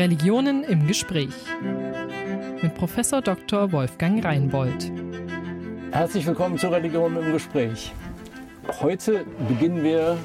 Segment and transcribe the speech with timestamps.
[0.00, 1.34] Religionen im Gespräch
[2.62, 3.70] mit Professor Dr.
[3.70, 4.90] Wolfgang Reinbold.
[5.90, 7.92] Herzlich willkommen zu Religionen im Gespräch.
[8.80, 10.16] Heute beginnen wir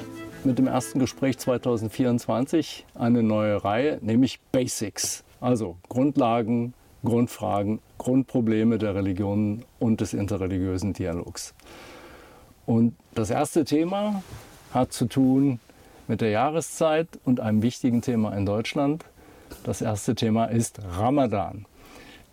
[0.44, 6.72] mit dem ersten Gespräch 2024 eine neue Reihe, nämlich Basics, also Grundlagen,
[7.04, 11.52] Grundfragen, Grundprobleme der Religionen und des interreligiösen Dialogs.
[12.64, 14.22] Und das erste Thema
[14.72, 15.60] hat zu tun
[16.08, 19.04] mit der Jahreszeit und einem wichtigen Thema in Deutschland.
[19.64, 21.66] Das erste Thema ist Ramadan.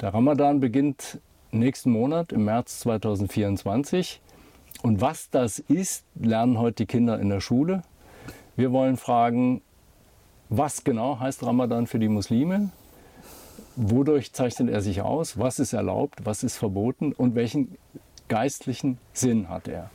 [0.01, 1.19] Der Ramadan beginnt
[1.51, 4.21] nächsten Monat im März 2024.
[4.81, 7.83] Und was das ist, lernen heute die Kinder in der Schule.
[8.55, 9.61] Wir wollen fragen,
[10.49, 12.69] was genau heißt Ramadan für die Muslime?
[13.75, 15.39] Wodurch zeichnet er sich aus?
[15.39, 16.25] Was ist erlaubt?
[16.25, 17.13] Was ist verboten?
[17.13, 17.77] Und welchen
[18.27, 19.89] geistlichen Sinn hat er?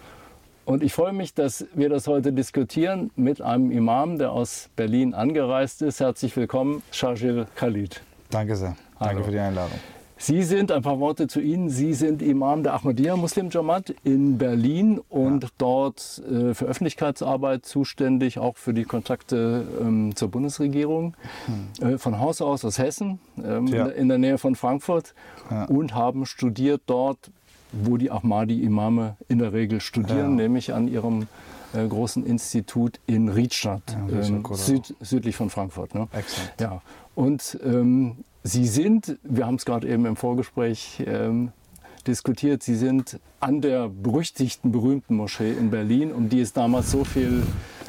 [0.69, 5.15] Und ich freue mich, dass wir das heute diskutieren mit einem Imam, der aus Berlin
[5.15, 5.99] angereist ist.
[5.99, 8.03] Herzlich willkommen, Shajil Khalid.
[8.29, 8.77] Danke sehr.
[9.01, 9.13] Hallo.
[9.13, 9.79] Danke für die Einladung.
[10.19, 14.37] Sie sind, ein paar Worte zu Ihnen, Sie sind Imam der Ahmadiyya Muslim Jamaat in
[14.37, 15.49] Berlin und ja.
[15.57, 21.16] dort äh, für Öffentlichkeitsarbeit zuständig, auch für die Kontakte ähm, zur Bundesregierung.
[21.80, 21.95] Hm.
[21.95, 23.87] Äh, von Haus aus aus Hessen, ähm, ja.
[23.87, 25.15] in, der, Nähe von Frankfurt
[25.51, 25.65] ja.
[25.65, 27.30] und haben studiert dort
[27.73, 30.45] wo die Ahmadi-Imame in der Regel studieren, ja.
[30.45, 31.27] nämlich an ihrem
[31.75, 35.95] äh, großen Institut in Riedstadt, ja, ähm, süd, südlich von Frankfurt.
[35.95, 36.09] Ne?
[36.13, 36.60] Excellent.
[36.60, 36.83] Ja.
[37.15, 41.52] Und ähm, Sie sind, wir haben es gerade eben im Vorgespräch ähm,
[42.07, 47.05] diskutiert, Sie sind an der berüchtigten, berühmten Moschee in Berlin, um die es damals so
[47.05, 47.43] viel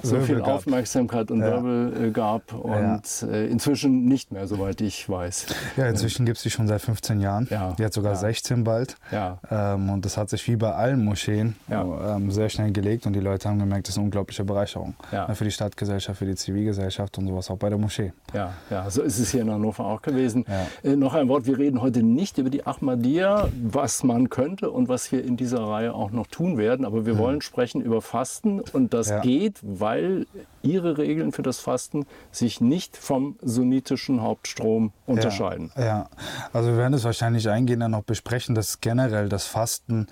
[0.03, 1.47] so viel Aufmerksamkeit und ja.
[1.47, 3.27] Wirbel äh, gab und ja.
[3.27, 5.47] äh, inzwischen nicht mehr, soweit ich weiß.
[5.77, 7.47] Ja, inzwischen gibt es die schon seit 15 Jahren.
[7.49, 7.73] Ja.
[7.77, 8.95] Die hat sogar 16 bald.
[9.11, 9.39] Ja.
[9.49, 13.19] Ähm, und das hat sich wie bei allen Moscheen ähm, sehr schnell gelegt und die
[13.19, 14.95] Leute haben gemerkt, das ist eine unglaubliche Bereicherung.
[15.33, 18.13] Für die Stadtgesellschaft, für die Zivilgesellschaft und sowas, auch bei der Moschee.
[18.33, 20.45] Ja, ja so ist es hier in Hannover auch gewesen.
[20.83, 24.87] Äh, noch ein Wort, wir reden heute nicht über die Ahmadiyya, was man könnte und
[24.87, 27.19] was wir in dieser Reihe auch noch tun werden, aber wir mhm.
[27.19, 30.27] wollen sprechen über Fasten und das geht, weil weil
[30.61, 35.71] ihre Regeln für das Fasten sich nicht vom sunnitischen Hauptstrom unterscheiden.
[35.75, 36.09] Ja, ja.
[36.53, 40.07] also wir werden es wahrscheinlich eingehender noch besprechen, dass generell das Fasten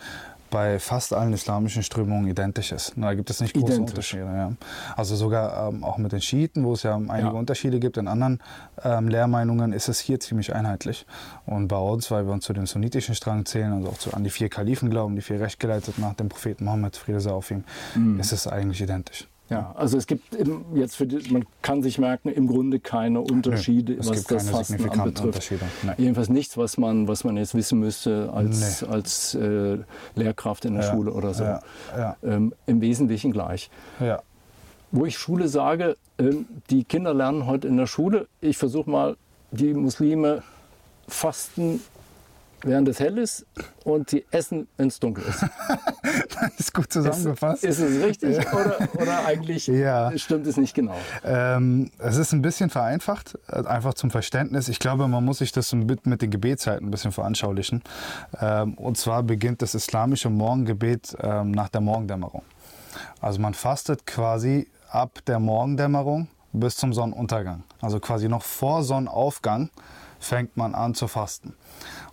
[0.49, 2.93] bei fast allen islamischen Strömungen identisch ist.
[2.95, 4.13] Da gibt es nicht große identisch.
[4.13, 4.23] Unterschiede.
[4.23, 4.51] Ja.
[4.95, 7.29] Also sogar ähm, auch mit den Schiiten, wo es ja einige ja.
[7.29, 8.39] Unterschiede gibt, in anderen
[8.83, 11.05] ähm, Lehrmeinungen ist es hier ziemlich einheitlich.
[11.45, 14.23] Und bei uns, weil wir uns zu dem sunnitischen Strang zählen, also auch zu, an
[14.23, 17.63] die vier Kalifen glauben, die vier rechtgeleitet nach dem Propheten Mohammed, Friede sei auf ihm,
[17.95, 18.19] mhm.
[18.19, 19.27] ist es eigentlich identisch.
[19.49, 20.37] Ja, also es gibt
[20.73, 24.89] jetzt für die, man kann sich merken, im Grunde keine Unterschiede, nee, was das Fasten
[24.89, 25.53] anbetrifft.
[25.97, 28.87] Jedenfalls nichts, was man, was man jetzt wissen müsste als, nee.
[28.89, 29.77] als äh,
[30.15, 31.43] Lehrkraft in der ja, Schule oder so.
[31.43, 31.61] Ja,
[31.97, 32.17] ja.
[32.23, 33.69] Ähm, Im Wesentlichen gleich.
[34.91, 39.17] Wo ich Schule sage, ähm, die Kinder lernen heute in der Schule, ich versuche mal,
[39.51, 40.43] die Muslime
[41.07, 41.81] fasten
[42.61, 43.45] während es hell ist
[43.83, 45.41] und sie essen, wenn es dunkel ist.
[46.01, 47.63] das ist gut zusammengefasst.
[47.63, 48.53] Ist, ist es richtig ja.
[48.53, 50.15] oder, oder, eigentlich ja.
[50.17, 50.95] stimmt es nicht genau?
[51.23, 54.69] Ähm, es ist ein bisschen vereinfacht, äh, einfach zum Verständnis.
[54.69, 57.83] Ich glaube, man muss sich das mit, mit den Gebetszeiten ein bisschen veranschaulichen.
[58.39, 62.43] Ähm, und zwar beginnt das islamische Morgengebet ähm, nach der Morgendämmerung.
[63.21, 67.63] Also man fastet quasi ab der Morgendämmerung bis zum Sonnenuntergang.
[67.81, 69.69] Also quasi noch vor Sonnenaufgang
[70.19, 71.53] fängt man an zu fasten.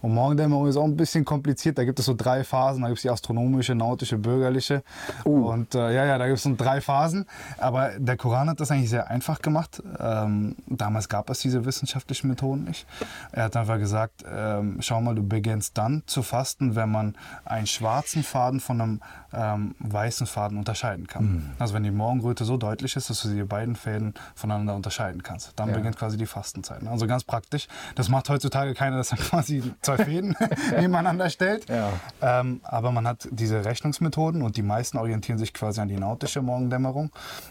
[0.04, 1.78] Und Morgendämmerung ist auch ein bisschen kompliziert.
[1.78, 2.82] Da gibt es so drei Phasen.
[2.82, 4.82] Da gibt es die astronomische, nautische, bürgerliche.
[5.24, 5.48] Uh.
[5.48, 7.24] Und äh, ja, ja, da gibt es so drei Phasen.
[7.56, 9.82] Aber der Koran hat das eigentlich sehr einfach gemacht.
[9.98, 12.86] Ähm, damals gab es diese wissenschaftlichen Methoden nicht.
[13.32, 17.14] Er hat einfach gesagt, ähm, schau mal, du beginnst dann zu fasten, wenn man
[17.46, 19.00] einen schwarzen Faden von einem
[19.32, 21.24] ähm, weißen Faden unterscheiden kann.
[21.24, 21.50] Mhm.
[21.58, 25.52] Also wenn die Morgenröte so deutlich ist, dass du die beiden Fäden voneinander unterscheiden kannst.
[25.56, 25.76] Dann ja.
[25.76, 26.86] beginnt quasi die Fastenzeit.
[26.86, 27.68] Also ganz praktisch.
[27.94, 30.36] Das macht heutzutage keiner, dass er quasi zwei zwei Fäden
[30.78, 31.68] nebeneinander stellt.
[31.68, 31.92] Ja.
[32.20, 36.42] Ähm, aber man hat diese Rechnungsmethoden und die meisten orientieren sich quasi an die nautische
[36.42, 37.10] Morgendämmerung.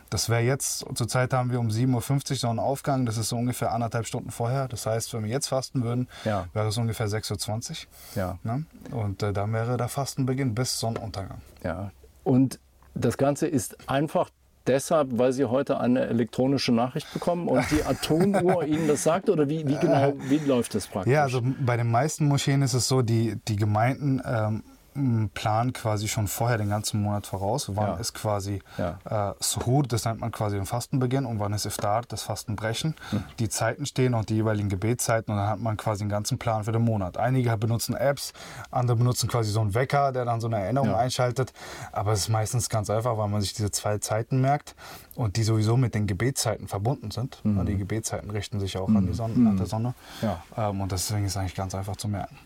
[0.09, 3.37] Das wäre jetzt, zurzeit haben wir um 7.50 Uhr so einen Aufgang, das ist so
[3.37, 4.67] ungefähr anderthalb Stunden vorher.
[4.67, 6.47] Das heißt, wenn wir jetzt fasten würden, ja.
[6.53, 7.75] wäre es ungefähr 6.20 Uhr.
[8.15, 8.37] Ja.
[8.43, 8.65] Ne?
[8.91, 11.41] Und äh, dann wäre der Fastenbeginn bis Sonnenuntergang.
[11.63, 11.91] Ja.
[12.23, 12.59] Und
[12.95, 14.29] das Ganze ist einfach
[14.67, 19.29] deshalb, weil Sie heute eine elektronische Nachricht bekommen und die Atomuhr Ihnen das sagt?
[19.29, 21.13] Oder wie, wie genau, wie läuft das praktisch?
[21.13, 24.63] Ja, also bei den meisten Moscheen ist es so, die, die Gemeinden ähm,
[24.95, 27.69] m, planen quasi schon vorher den ganzen Monat voraus.
[27.75, 27.93] Wann Ja.
[27.95, 29.31] ist quasi Ja.
[29.31, 32.95] äh, Suhur, das nennt man quasi den Fastenbeginn, und wann ist Iftar, das Fastenbrechen.
[33.11, 33.23] Hm.
[33.39, 36.63] Die Zeiten stehen und die jeweiligen Gebetszeiten und dann hat man quasi einen ganzen Plan
[36.63, 37.17] für den Monat.
[37.17, 38.33] Einige benutzen Apps,
[38.71, 40.97] andere benutzen quasi so einen Wecker, der dann so eine Erinnerung Ja.
[40.97, 41.53] einschaltet.
[41.91, 44.75] Aber es ist meistens ganz einfach, weil man sich diese zwei Zeiten merkt
[45.15, 47.39] und die sowieso mit den Gebetszeiten verbunden sind.
[47.43, 47.65] Mhm.
[47.65, 49.93] Die Gebetszeiten richten sich auch an die Sonne, nach der Sonne.
[50.21, 50.41] Ja.
[50.57, 52.37] Ähm, und deswegen ist es eigentlich ganz einfach zu merken.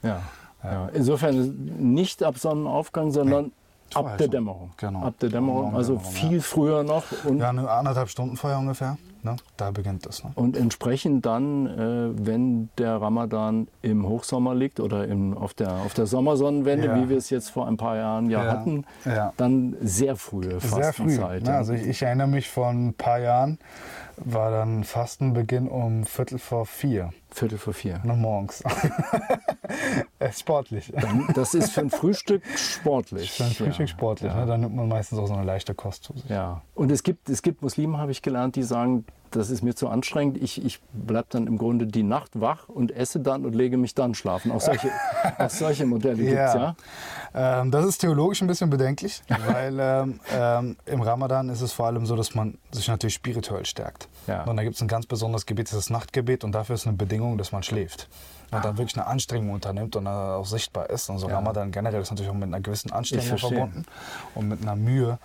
[0.71, 0.89] Ja.
[0.93, 3.51] Insofern nicht ab Sonnenaufgang, sondern
[3.91, 4.27] Vorher ab der.
[4.27, 4.71] Dämmerung.
[4.77, 5.01] Genau.
[5.03, 7.03] Ab der Dämmerung, also viel früher noch.
[7.25, 8.97] Und, Ja, eine anderthalb Stunden vorher ungefähr.
[9.31, 9.35] Ne?
[9.57, 10.23] Da beginnt es.
[10.23, 10.31] Ne?
[10.35, 15.93] und entsprechend dann, äh, wenn der Ramadan im Hochsommer liegt oder im, auf, der, auf
[15.93, 16.95] der Sommersonnenwende, Ja.
[16.95, 18.51] wie wir es jetzt vor ein paar Jahren ja, Ja.
[18.51, 19.33] hatten, Ja.
[19.37, 20.81] dann sehr frühe Sehr früh.
[20.81, 21.43] Fastenzeit.
[21.43, 21.55] Ne?
[21.55, 23.57] Also ich, ich erinnere mich von ein paar Jahren,
[24.17, 27.99] war dann Fastenbeginn um Viertel vor vier Viertel vor vier.
[28.03, 28.63] ne, morgens.
[30.19, 30.91] Ist sportlich.
[31.35, 33.31] Das ist für ein Frühstück sportlich.
[33.31, 34.31] Für ein Frühstück sportlich.
[34.31, 34.39] Ja.
[34.41, 34.45] Ne?
[34.47, 36.29] Da nimmt man meistens auch so eine leichte Kost zu sich.
[36.29, 39.75] Ja, und es gibt, es gibt Muslime, habe ich gelernt, die sagen, das ist mir
[39.75, 40.37] zu anstrengend.
[40.41, 43.95] Ich, ich bleibe dann im Grunde die Nacht wach und esse dann und lege mich
[43.95, 44.51] dann schlafen.
[44.51, 44.89] Auch solche,
[45.37, 46.75] auch solche Modelle gibt es, ja?
[47.33, 51.87] Ähm, das ist theologisch ein bisschen bedenklich, weil ähm, ähm, im Ramadan ist es vor
[51.87, 54.07] allem so, dass man sich natürlich spirituell stärkt.
[54.27, 54.43] Ja.
[54.43, 56.87] Und da gibt es ein ganz besonderes Gebet, das ist das Nachtgebet und dafür ist
[56.87, 58.09] eine Bedingung, dass man schläft.
[58.49, 61.09] Und dann wirklich eine Anstrengung unternimmt und dann auch sichtbar ist.
[61.09, 61.31] Und so Ah.
[61.31, 61.35] Ja.
[61.37, 63.85] Ramadan generell ist natürlich auch mit einer gewissen Anstrengung verbunden
[64.35, 65.19] und mit einer Mühe.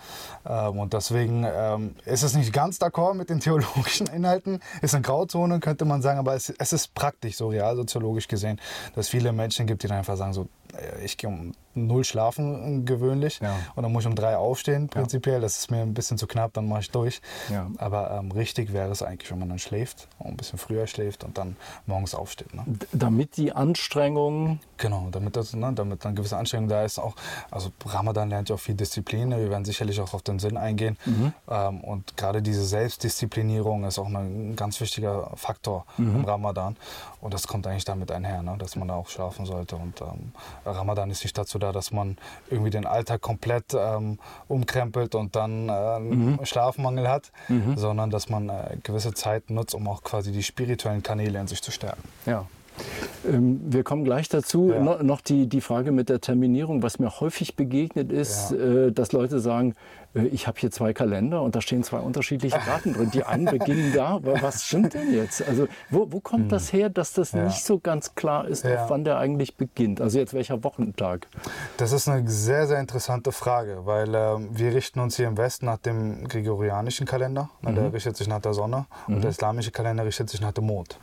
[0.45, 4.59] Ähm, und deswegen ähm, ist es nicht ganz d'accord mit den theologischen Inhalten.
[4.81, 8.59] Ist eine Grauzone, könnte man sagen, aber es, ist praktisch so realsoziologisch gesehen,
[8.95, 12.03] dass es viele Menschen gibt, die dann einfach sagen, so, äh, ich gehe um null
[12.03, 13.55] schlafen äh, gewöhnlich Ja.
[13.75, 15.41] und dann muss ich um drei aufstehen prinzipiell.
[15.41, 17.21] Das ist mir ein bisschen zu knapp, dann mache ich durch.
[17.51, 17.67] Ja.
[17.77, 21.37] Aber ähm, richtig wäre es eigentlich, wenn man dann schläft, ein bisschen früher schläft und
[21.37, 21.55] dann
[21.85, 22.53] morgens aufsteht.
[22.53, 22.63] Ne?
[22.91, 26.99] Damit die Anstrengung, Genau, damit, das, ne, damit dann gewisse Anstrengung da ist.
[26.99, 27.15] Auch,
[27.51, 29.29] also Ramadan lernt ja auch viel Disziplin.
[29.29, 29.39] ne?
[29.39, 30.97] Wir werden sicherlich auch auf den Sinn eingehen.
[31.49, 36.75] Ähm, und gerade diese Selbstdisziplinierung ist auch ein ganz wichtiger Faktor im Ramadan.
[37.21, 38.55] Und das kommt eigentlich damit einher, ne?
[38.57, 39.75] dass man da auch schlafen sollte.
[39.75, 40.31] Und ähm,
[40.65, 42.17] Ramadan ist nicht dazu da, dass man
[42.49, 47.31] irgendwie den Alltag komplett ähm, umkrempelt und dann äh, einen Schlafmangel hat,
[47.75, 51.61] sondern dass man äh, gewisse Zeit nutzt, um auch quasi die spirituellen Kanäle in sich
[51.61, 52.03] zu stärken.
[52.25, 52.45] ja.
[53.27, 54.71] Ähm, Wir kommen gleich dazu.
[54.71, 54.79] Ja.
[54.81, 56.83] No, noch die, die Frage mit der Terminierung.
[56.83, 58.57] Was mir häufig begegnet ist, Ja.
[58.57, 59.75] äh, dass Leute sagen,
[60.15, 63.11] äh, ich habe hier zwei Kalender und da stehen zwei unterschiedliche Daten drin.
[63.11, 64.07] Die einen beginnen da.
[64.15, 65.47] Aber was stimmt denn jetzt?
[65.47, 67.39] Also wo, wo kommt das her, dass das Hm.
[67.39, 67.45] Ja.
[67.45, 70.01] nicht so ganz klar ist, wann der eigentlich beginnt?
[70.01, 71.27] Also jetzt welcher Wochentag?
[71.77, 75.65] Das ist eine sehr, sehr interessante Frage, weil ähm, wir richten uns hier im Westen
[75.65, 77.49] nach dem gregorianischen Kalender.
[77.61, 80.65] Na, Der richtet sich nach der Sonne und der islamische Kalender richtet sich nach dem
[80.65, 80.99] Mond.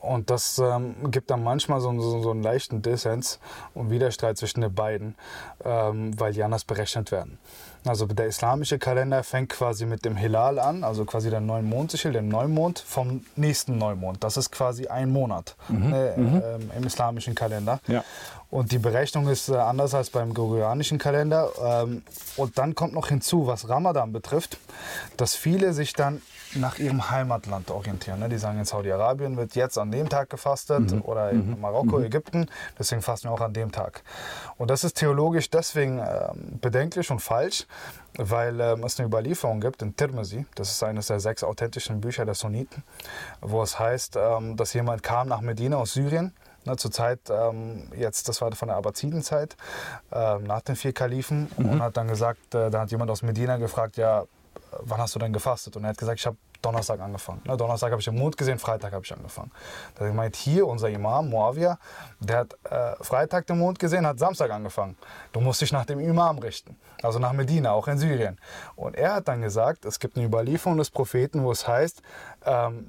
[0.00, 3.38] Und das ähm, gibt dann manchmal so, so, so einen leichten Dissens
[3.74, 5.14] und Widerstreit zwischen den beiden,
[5.64, 7.38] ähm, weil die anders berechnet werden.
[7.84, 12.12] Also der islamische Kalender fängt quasi mit dem Hilal an, also quasi der neuen Mondsichel,
[12.12, 14.22] dem Neumond vom nächsten Neumond.
[14.22, 17.80] Das ist quasi ein Monat äh, ähm, im islamischen Kalender.
[17.86, 18.04] Ja.
[18.50, 21.50] Und die Berechnung ist äh, anders als beim gregorianischen Kalender.
[21.62, 22.02] Ähm,
[22.36, 24.58] und dann kommt noch hinzu, was Ramadan betrifft,
[25.16, 26.20] dass viele sich dann
[26.54, 28.20] nach ihrem Heimatland orientieren.
[28.20, 28.28] Ne?
[28.28, 32.46] Die sagen, in Saudi-Arabien wird jetzt an dem Tag gefastet oder in Marokko, Ägypten,
[32.78, 34.02] deswegen fasten wir auch an dem Tag.
[34.58, 37.66] Und das ist theologisch deswegen ähm, bedenklich und falsch,
[38.16, 42.24] weil ähm, es eine Überlieferung gibt in Tirmizi, das ist eines der sechs authentischen Bücher
[42.24, 42.82] der Sunniten,
[43.40, 46.32] wo es heißt, ähm, dass jemand kam nach Medina aus Syrien
[46.66, 49.56] Ne, zur Zeit, ähm, jetzt, das war von der Abbasidenzeit,
[50.12, 53.56] ähm, nach den vier Kalifen, und hat dann gesagt, äh, da hat jemand aus Medina
[53.56, 54.24] gefragt, ja,
[54.78, 55.76] wann hast du denn gefastet?
[55.76, 57.40] Und er hat gesagt, ich habe Donnerstag angefangen.
[57.46, 59.50] Ne, Donnerstag habe ich den Mond gesehen, Freitag habe ich angefangen.
[59.94, 61.78] Da meint hier unser Imam, Muawiyah,
[62.20, 64.96] der hat äh, Freitag den Mond gesehen, hat Samstag angefangen.
[65.32, 68.38] Du musst dich nach dem Imam richten, also nach Medina, auch in Syrien.
[68.76, 72.02] Und er hat dann gesagt, es gibt eine Überlieferung des Propheten, wo es heißt,
[72.44, 72.86] ähm,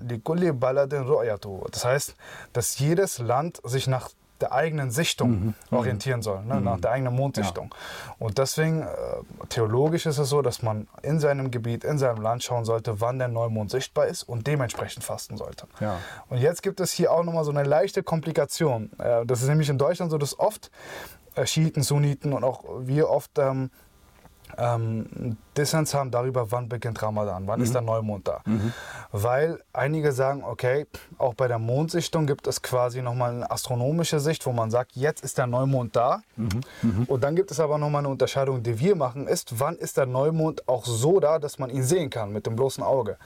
[1.71, 2.15] das heißt,
[2.53, 4.09] dass jedes Land sich nach
[4.41, 7.73] der eigenen Sichtung orientieren soll, ne, nach der eigenen Mondsichtung.
[8.19, 8.87] Und deswegen, äh,
[9.49, 13.19] theologisch ist es so, dass man in seinem Gebiet, in seinem Land schauen sollte, wann
[13.19, 15.67] der Neumond sichtbar ist und dementsprechend fasten sollte.
[15.79, 15.97] Ja.
[16.29, 18.91] Und jetzt gibt es hier auch nochmal so eine leichte Komplikation.
[18.99, 20.71] Äh, das ist nämlich in Deutschland so, dass oft
[21.35, 23.71] äh, Schiiten, Sunniten und auch wir oft ähm,
[24.57, 28.41] ähm, Dissens haben darüber, wann beginnt Ramadan, wann ist der Neumond da.
[29.11, 30.85] Weil einige sagen, okay,
[31.17, 35.23] auch bei der Mondsichtung gibt es quasi nochmal eine astronomische Sicht, wo man sagt, jetzt
[35.25, 36.21] ist der Neumond da.
[37.07, 40.05] Und dann gibt es aber nochmal eine Unterscheidung, die wir machen, ist, wann ist der
[40.05, 43.17] Neumond auch so da, dass man ihn sehen kann mit dem bloßen Auge.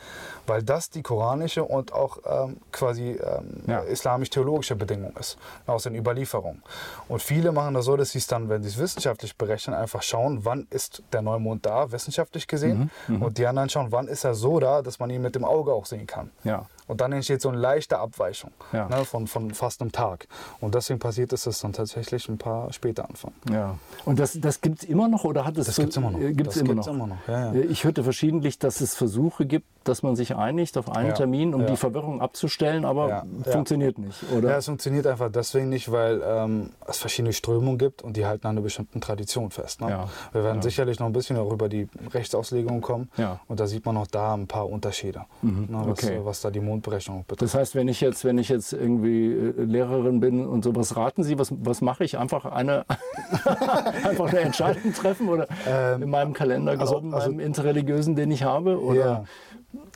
[0.47, 3.79] Weil das die koranische und auch ähm, quasi ähm, Ja.
[3.81, 6.63] islamisch-theologische Bedingung ist, aus den Überlieferungen.
[7.07, 10.01] Und viele machen das so, dass sie es dann, wenn sie es wissenschaftlich berechnen, einfach
[10.01, 12.14] schauen, wann ist der Neumond da, wissenschaftlich
[12.47, 12.89] gesehen.
[13.07, 15.43] Mhm, Und die anderen schauen, wann ist er so da, dass man ihn mit dem
[15.45, 16.31] Auge auch sehen kann.
[16.43, 16.65] Ja.
[16.87, 18.87] Und dann entsteht so eine leichte Abweichung Ja.
[18.89, 20.27] ne, von, von fast einem Tag.
[20.61, 23.35] Und deswegen passiert es, dass es dann tatsächlich ein paar später anfangen.
[23.51, 23.77] Ja.
[24.05, 26.19] Und das, das gibt es immer noch oder hat es Das so- gibt's immer noch.
[26.19, 26.87] äh, Gibt's Das immer, noch.
[26.87, 27.59] immer noch, ja, ja.
[27.59, 31.13] Äh, Ich hörte verschiedentlich, dass es Versuche gibt, dass man sich einigt auf einen.
[31.15, 34.49] Termin, um die Verwirrung abzustellen, aber funktioniert nicht, oder?
[34.49, 38.47] Ja, es funktioniert einfach deswegen nicht, weil ähm, es verschiedene Strömungen gibt und die halten
[38.47, 39.81] an einer bestimmten Tradition fest.
[39.81, 39.89] Ne?
[39.91, 40.09] Ja.
[40.33, 43.09] Wir werden sicherlich noch ein bisschen auch über die Rechtsauslegung kommen.
[43.17, 43.39] Ja.
[43.47, 46.19] Und da sieht man auch da ein paar Unterschiede, ne, was, okay.
[46.23, 47.41] was da die Mondberechnung betrifft.
[47.53, 51.23] Das heißt, wenn ich jetzt, wenn ich jetzt irgendwie äh, Lehrerin bin und sowas, raten
[51.23, 52.17] Sie, was, was mache ich?
[52.17, 52.85] Einfach eine,
[54.03, 55.47] einfach eine Entscheidung treffen oder
[55.95, 58.79] in meinem Kalender also- glauben, also- beim interreligiösen, den ich habe?
[58.81, 58.99] Oder?
[58.99, 59.23] Ja.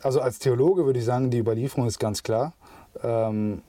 [0.03, 2.53] Also als Theologe würde ich sagen, die Überlieferung ist ganz klar.
[3.03, 3.61] Ähm,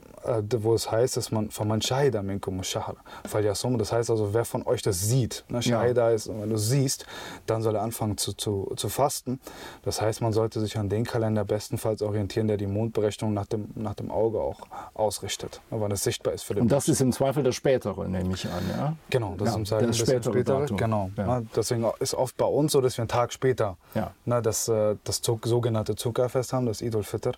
[0.59, 2.95] wo es heißt, dass man von man shahida minkum shahr
[3.27, 3.77] falyasum.
[3.77, 7.05] Das heißt also, wer von euch das sieht, ne, shahida ist, wenn du siehst,
[7.45, 9.39] dann soll er anfangen zu, zu, zu fasten.
[9.83, 13.69] Das heißt, man sollte sich an den Kalender bestenfalls orientieren, der die Mondberechnung nach dem,
[13.75, 14.59] nach dem Auge auch
[14.93, 18.07] ausrichtet, ne, wann es sichtbar ist für den Und das ist im Zweifel der spätere,
[18.07, 18.95] nehme ich an, ja?
[19.09, 20.59] Genau, das Ja, ist im Zweifel das spätere später.
[20.59, 20.77] Datum.
[20.77, 21.09] Genau.
[21.17, 21.39] Ja.
[21.39, 24.11] Ne, deswegen ist oft bei uns so, dass wir einen Tag später Ja.
[24.25, 27.31] ne, das, äh, das sogenannte Zuckerfest haben, das Idul Fitr,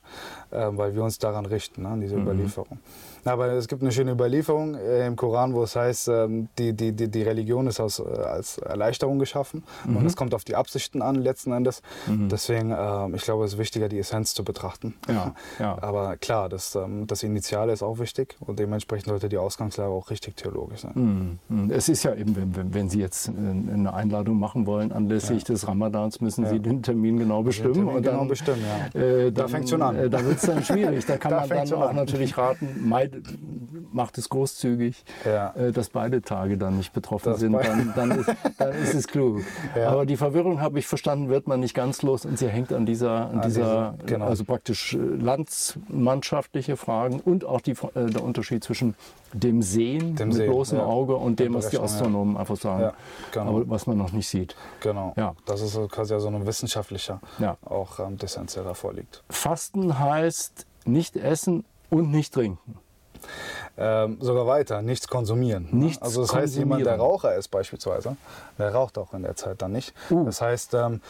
[0.51, 2.01] äh, weil wir uns daran richten, ne, an Mhm.
[2.01, 2.79] diese Überlieferung.
[3.25, 6.91] Aber es gibt eine schöne Überlieferung äh, im Koran, wo es heißt, ähm, die, die,
[6.91, 9.97] die, die Religion ist aus, äh, als Erleichterung geschaffen Mhm.
[9.97, 11.81] und es kommt auf die Absichten an letzten Endes.
[12.07, 14.95] Deswegen, ähm, ich glaube, es ist wichtiger, die Essenz zu betrachten.
[15.07, 15.77] Ja, ja.
[15.81, 20.09] Aber klar, das, ähm, das Initiale ist auch wichtig und dementsprechend sollte die Ausgangslage auch
[20.09, 20.93] richtig theologisch sein.
[20.95, 21.71] Hm, hm.
[21.71, 25.67] Es ist ja eben, wenn, wenn, Sie jetzt äh, eine Einladung machen wollen anlässlich des
[25.67, 26.61] Ramadans, müssen Sie Ja.
[26.61, 27.73] den Termin genau bestimmen.
[27.73, 28.61] Termin und genau dann, bestimmen,
[28.93, 28.99] ja.
[28.99, 29.95] Äh, Da dann, fängt's schon an.
[29.95, 31.05] Äh, da wird es dann schwierig.
[31.05, 31.95] Da kann Da man dann auch an.
[31.95, 33.12] natürlich raten, meid,
[33.91, 35.51] macht es großzügig, Ja.
[35.55, 37.53] äh, dass beide Tage dann nicht betroffen Dass sind.
[37.53, 39.41] Dann, dann, ist, dann ist es klug.
[39.75, 39.89] Ja.
[39.89, 42.85] Aber die Verwirrung, habe ich verstanden, wird man nicht ganz los und sie hängt an
[42.85, 44.25] dieser, an An dieser dieser- genau.
[44.25, 48.95] also praktisch äh, landsmannschaftliche Fragen und auch die, äh, der Unterschied zwischen
[49.33, 50.85] dem Sehen Dem mit Sehen, bloßem ja.
[50.85, 51.79] Auge und dem, was die.
[51.79, 52.93] Astronomen einfach sagen.
[53.31, 53.47] Genau.
[53.49, 54.55] Aber was man noch nicht sieht.
[54.79, 55.13] Genau.
[55.17, 55.33] Ja.
[55.45, 57.19] Das ist quasi so ein wissenschaftlicher
[57.65, 59.23] auch ähm, Dissens, der da vorliegt.
[59.29, 62.75] Fasten heißt nicht essen und nicht trinken.
[63.77, 65.67] Ähm, sogar weiter, nichts konsumieren.
[65.71, 65.85] ne?
[65.85, 67.11] Nichts also das heißt, jemand, der konsumieren.
[67.23, 68.15] Raucher ist beispielsweise,
[68.59, 69.93] der raucht auch in der Zeit dann nicht.
[70.11, 70.25] Uh.
[70.25, 71.01] Das heißt, ähm,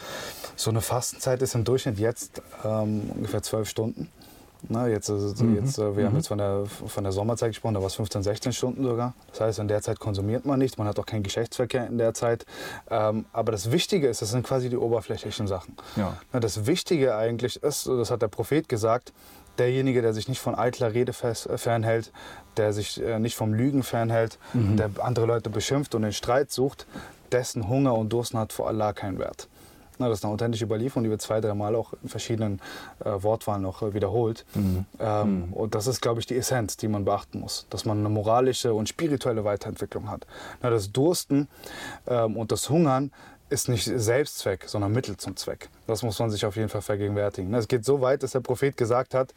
[0.56, 4.10] so eine Fastenzeit ist im Durchschnitt jetzt ähm, ungefähr zwölf Stunden.
[4.66, 5.56] Na, jetzt, ist es- Mhm.
[5.56, 8.22] jetzt, äh, wir haben jetzt von der, von der Sommerzeit gesprochen, da war es 15,
[8.22, 9.12] 16 Stunden sogar.
[9.30, 12.14] Das heißt, in der Zeit konsumiert man nichts, man hat auch keinen Geschlechtsverkehr in der
[12.14, 12.46] Zeit.
[12.90, 15.76] Ähm, aber das Wichtige ist, das sind quasi die oberflächlichen Sachen.
[15.96, 16.16] Ja.
[16.32, 19.12] Na, das Wichtige eigentlich ist, das hat der Prophet gesagt,
[19.58, 22.12] derjenige, der sich nicht von eitler Rede äh, fernhält,
[22.56, 26.86] der sich äh, nicht vom Lügen fernhält, der andere Leute beschimpft und den Streit sucht,
[27.32, 29.48] dessen Hunger und Durst hat vor Allah keinen Wert.
[29.98, 32.60] Na, das ist eine authentische Überlieferung, die wird zwei, dreimal auch in verschiedenen
[33.04, 34.44] äh, Wortwahlen noch äh, wiederholt.
[34.98, 38.08] Ähm, Und das ist, glaube ich, die Essenz, die man beachten muss, dass man eine
[38.08, 40.26] moralische und spirituelle Weiterentwicklung hat.
[40.62, 41.48] Na, das Dursten
[42.08, 43.12] ähm, und das Hungern
[43.50, 45.68] ist nicht Selbstzweck, sondern Mittel zum Zweck.
[45.86, 47.52] Das muss man sich auf jeden Fall vergegenwärtigen.
[47.54, 49.34] Es geht so weit, dass der Prophet gesagt hat,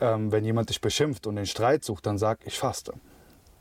[0.00, 2.92] ähm, wenn jemand dich beschimpft und den Streit sucht, dann sag, ich faste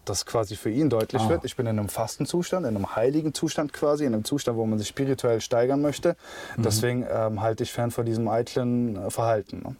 [0.06, 1.30] dass quasi für ihn deutlich Ah.
[1.30, 4.66] wird, ich bin in einem Fastenzustand, in einem heiligen Zustand quasi, in einem Zustand, wo
[4.66, 6.16] man sich spirituell steigern möchte.
[6.56, 6.64] Mhm.
[6.64, 9.64] Deswegen ähm, halte ich fern von diesem eitlen äh, Verhalten.
[9.66, 9.76] Ne?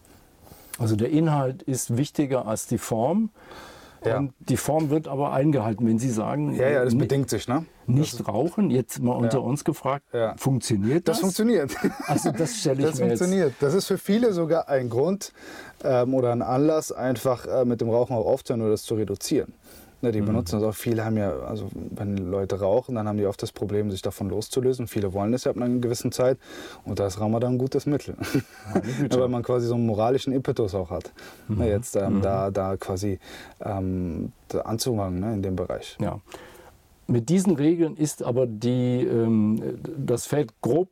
[0.78, 3.30] Also der Inhalt ist wichtiger als die Form.
[4.06, 4.18] Ja.
[4.20, 7.48] Und die Form wird aber eingehalten, wenn Sie sagen, Ja, ja, das bedingt sich.
[7.48, 7.66] Ne?
[7.88, 10.34] nicht rauchen, jetzt mal unter uns gefragt, Ja.
[10.38, 11.18] funktioniert das?
[11.18, 11.76] Das funktioniert.
[12.08, 13.20] Also das stelle ich Das mir jetzt.
[13.20, 13.54] funktioniert.
[13.60, 15.32] Das ist für viele sogar ein Grund
[15.84, 19.54] ähm, oder ein Anlass, einfach äh, mit dem Rauchen auch aufzuhören oder das zu reduzieren.
[20.02, 20.76] Ne, die benutzen das auch.
[20.76, 24.30] Viele haben ja, also wenn Leute rauchen, dann haben die oft das Problem, sich davon
[24.30, 24.88] loszulösen.
[24.88, 26.38] Viele wollen es ja ab einer gewissen Zeit.
[26.84, 28.16] Und da ist Ramadan ein gutes Mittel.
[29.00, 29.20] Güte.
[29.20, 31.12] Weil man quasi so einen moralischen Impetus auch hat.
[31.48, 33.20] Ne, jetzt ähm, da, da quasi
[33.62, 35.98] ähm, da anzufangen ne, in dem Bereich.
[36.00, 36.20] Ja.
[37.08, 39.62] Mit diesen Regeln ist aber die, ähm,
[39.98, 40.90] das Feld grob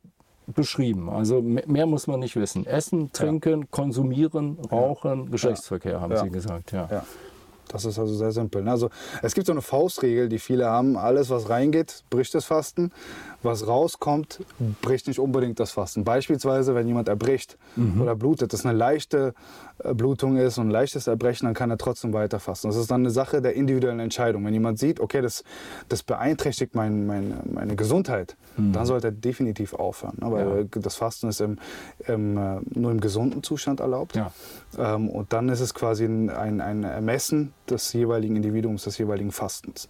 [0.48, 1.10] beschrieben.
[1.10, 2.66] Also me- mehr muss man nicht wissen.
[2.66, 6.24] Essen, trinken, konsumieren, rauchen, Geschlechtsverkehr, haben Ja.
[6.24, 6.72] Sie gesagt.
[6.72, 7.04] Ja.
[7.74, 8.62] Das ist also sehr simpel.
[8.62, 8.70] ne?
[8.72, 8.90] Also
[9.24, 10.96] es gibt so eine Faustregel, die viele haben.
[10.96, 12.92] Alles, was reingeht, bricht das Fasten.
[13.44, 14.40] Was rauskommt,
[14.82, 16.04] bricht nicht unbedingt das Fasten.
[16.04, 17.58] Beispielsweise, wenn jemand erbricht
[18.02, 19.34] oder blutet, das eine leichte
[19.84, 22.68] äh, Blutung ist und ein leichtes Erbrechen, dann kann er trotzdem weiter fasten.
[22.68, 24.46] Das ist dann eine Sache der individuellen Entscheidung.
[24.46, 25.44] Wenn jemand sieht, okay, das,
[25.90, 30.18] das beeinträchtigt mein, mein, meine Gesundheit, dann sollte er definitiv aufhören.
[30.20, 30.32] ne?
[30.32, 31.58] Weil äh, das Fasten ist im,
[32.08, 34.16] im, äh, nur im gesunden Zustand erlaubt.
[34.16, 34.32] Ja.
[34.78, 39.32] Ähm, und dann ist es quasi ein, ein, ein Ermessen des jeweiligen Individuums, des jeweiligen
[39.32, 39.88] Fastens.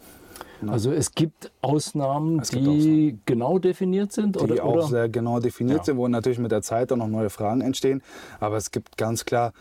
[0.66, 4.38] Also es gibt Ausnahmen, Es gibt die genau definiert sind?
[4.38, 4.84] die oder, auch oder?
[4.84, 5.84] sehr genau definiert Ja.
[5.84, 8.02] sind, wo natürlich mit der Zeit dann noch neue Fragen entstehen.
[8.40, 9.52] Aber es gibt ganz klar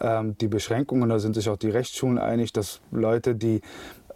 [0.00, 3.60] ähm, die Beschränkungen, da sind sich auch die Rechtsschulen einig, dass Leute, die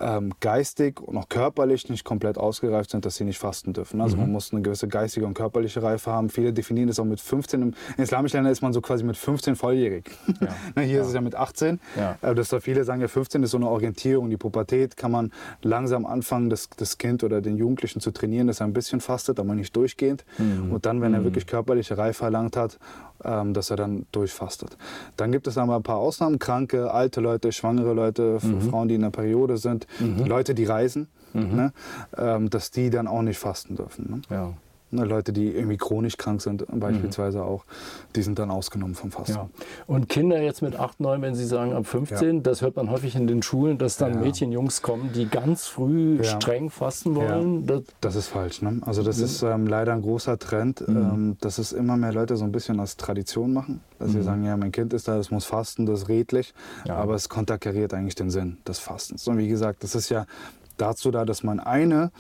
[0.01, 4.01] ähm, geistig und auch körperlich nicht komplett ausgereift sind, dass sie nicht fasten dürfen.
[4.01, 4.23] Also Mhm.
[4.23, 6.29] man muss eine gewisse geistige und körperliche Reife haben.
[6.31, 7.63] Viele definieren das auch mit 15.
[7.63, 10.11] Im in islamischen Ländern ist man so quasi mit 15 volljährig.
[10.41, 10.49] Ja.
[10.77, 11.01] Ne, Hier Ja.
[11.03, 11.81] ist es ja mit 18.
[11.97, 12.19] Ja.
[12.23, 14.31] Äh, Das da viele sagen ja 15 ist so eine Orientierung.
[14.31, 18.61] Die Pubertät kann man langsam anfangen, das, das Kind oder den Jugendlichen zu trainieren, dass
[18.61, 20.25] er ein bisschen fastet, aber nicht durchgehend.
[20.39, 20.73] Mhm.
[20.73, 22.79] Und dann, wenn er wirklich körperliche Reife erlangt hat,
[23.25, 24.77] ähm, dass er dann durchfastet.
[25.17, 26.39] Dann gibt es aber ein paar Ausnahmen.
[26.39, 28.61] Kranke, alte Leute, schwangere Leute, Mhm.
[28.71, 29.87] Frauen, die in der Periode sind,
[30.25, 31.73] Leute, die reisen, ne?
[32.17, 34.23] ähm, dass die dann auch nicht fasten dürfen.
[34.29, 34.37] Ne?
[34.37, 34.53] Ja.
[34.93, 37.65] Ne, Leute, die irgendwie chronisch krank sind, beispielsweise auch,
[38.15, 39.33] die sind dann ausgenommen vom Fasten.
[39.35, 39.49] Ja.
[39.89, 43.17] Und Kinder jetzt mit 8, 9, wenn Sie sagen ab 15, das hört man häufig
[43.17, 44.21] in den Schulen, dass dann Ja.
[44.21, 46.25] Mädchen, Jungs kommen, die ganz früh Ja.
[46.41, 47.67] streng fasten wollen.
[47.67, 48.63] Das, Das ist falsch.
[48.63, 48.81] Ne?
[48.87, 50.97] Also das ist ähm, leider ein großer Trend, Mhm.
[50.97, 53.81] ähm, dass es immer mehr Leute so ein bisschen als Tradition machen.
[53.99, 56.55] Dass sie sagen, ja, mein Kind ist da, das muss fasten, das ist redlich.
[56.85, 56.95] Ja.
[56.97, 59.27] Aber es konterkariert eigentlich den Sinn des Fastens.
[59.27, 60.27] Und wie gesagt, das ist ja
[60.77, 62.13] dazu da, dass man eine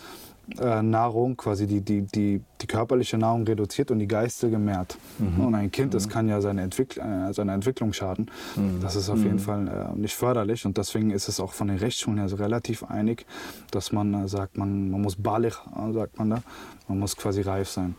[0.60, 4.96] äh, Nahrung, quasi die, die, die, die körperliche Nahrung reduziert und die geistige mehrt.
[5.18, 5.44] Mhm.
[5.44, 8.30] Und ein Kind, das kann ja seine, Entwickl äh, seine Entwicklung schaden.
[8.54, 8.80] Mhm.
[8.80, 11.78] Das ist auf jeden Fall äh, nicht förderlich und deswegen ist es auch von den
[11.78, 13.26] Rechtsschulen her so relativ einig,
[13.70, 16.42] dass man äh, sagt, man, man muss balig, äh, sagt man da,
[16.88, 17.96] man muss quasi reif sein,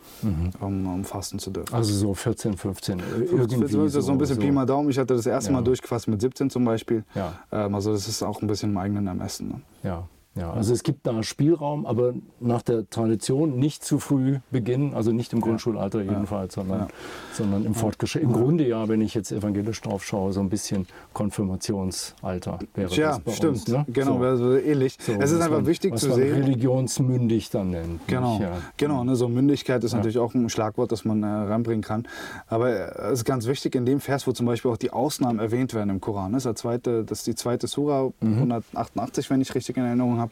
[0.62, 1.72] um, um fasten zu dürfen.
[1.72, 1.78] Mhm.
[1.78, 2.98] also so 14, 15.
[2.98, 4.90] Das Irgendwie ist so ein bisschen Pi mal Daumen.
[4.90, 5.58] Ich hatte das erste Ja.
[5.58, 7.04] Mal durchgefasst mit 17 zum Beispiel.
[7.14, 7.34] Ja.
[7.52, 9.50] Ähm, also das ist auch ein bisschen im eigenen Ermessen.
[9.50, 9.62] Ne?
[9.84, 10.08] Ja.
[10.38, 15.12] Ja, also es gibt da Spielraum, aber nach der Tradition nicht zu früh beginnen, also
[15.12, 16.88] nicht im Grundschulalter jedenfalls, sondern, Ja.
[17.34, 18.30] sondern im Fortgeschritten.
[18.30, 23.10] Im Grunde ja, wenn ich jetzt evangelisch drauf schaue, so ein bisschen Konfirmationsalter wäre Ja,
[23.10, 23.54] das bei stimmt.
[23.54, 23.68] uns.
[23.68, 23.86] Ne?
[23.88, 24.98] Genau, so, wäre so ähnlich.
[25.00, 26.34] so, es ist einfach man, wichtig was zu man sehen.
[26.34, 28.08] religionsmündig dann nennt.
[28.08, 28.40] Genau?
[28.40, 28.58] Ja.
[28.78, 32.08] genau ne, so Mündigkeit ist natürlich auch ein Schlagwort, das man äh, ranbringen kann.
[32.48, 35.40] Aber äh, es ist ganz wichtig in dem Vers, wo zum Beispiel auch die Ausnahmen
[35.40, 36.34] erwähnt werden im Koran.
[36.34, 38.38] Das ist, der zweite, das ist die zweite Sura, Mhm.
[38.38, 40.27] 188, wenn ich richtig in Erinnerung habe,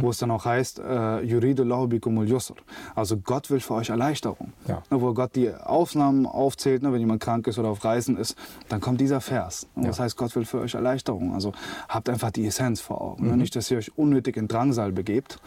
[0.00, 2.54] wo es dann auch heißt, äh, Yuridu lahu bikumul yusr.
[2.94, 4.52] Also Gott will für euch Erleichterung.
[4.68, 4.82] Ja.
[4.90, 8.36] Wo Gott die Ausnahmen aufzählt, ne, wenn jemand krank ist oder auf Reisen ist,
[8.68, 9.66] dann kommt dieser Vers.
[9.74, 10.04] Und Das Ja.
[10.04, 11.34] heißt, Gott will für euch Erleichterung.
[11.34, 11.52] Also
[11.88, 13.24] habt einfach die Essenz vor Augen.
[13.24, 13.30] Mhm.
[13.30, 13.36] Ne?
[13.38, 15.38] Nicht, dass ihr euch unnötig in Drangsal begebt,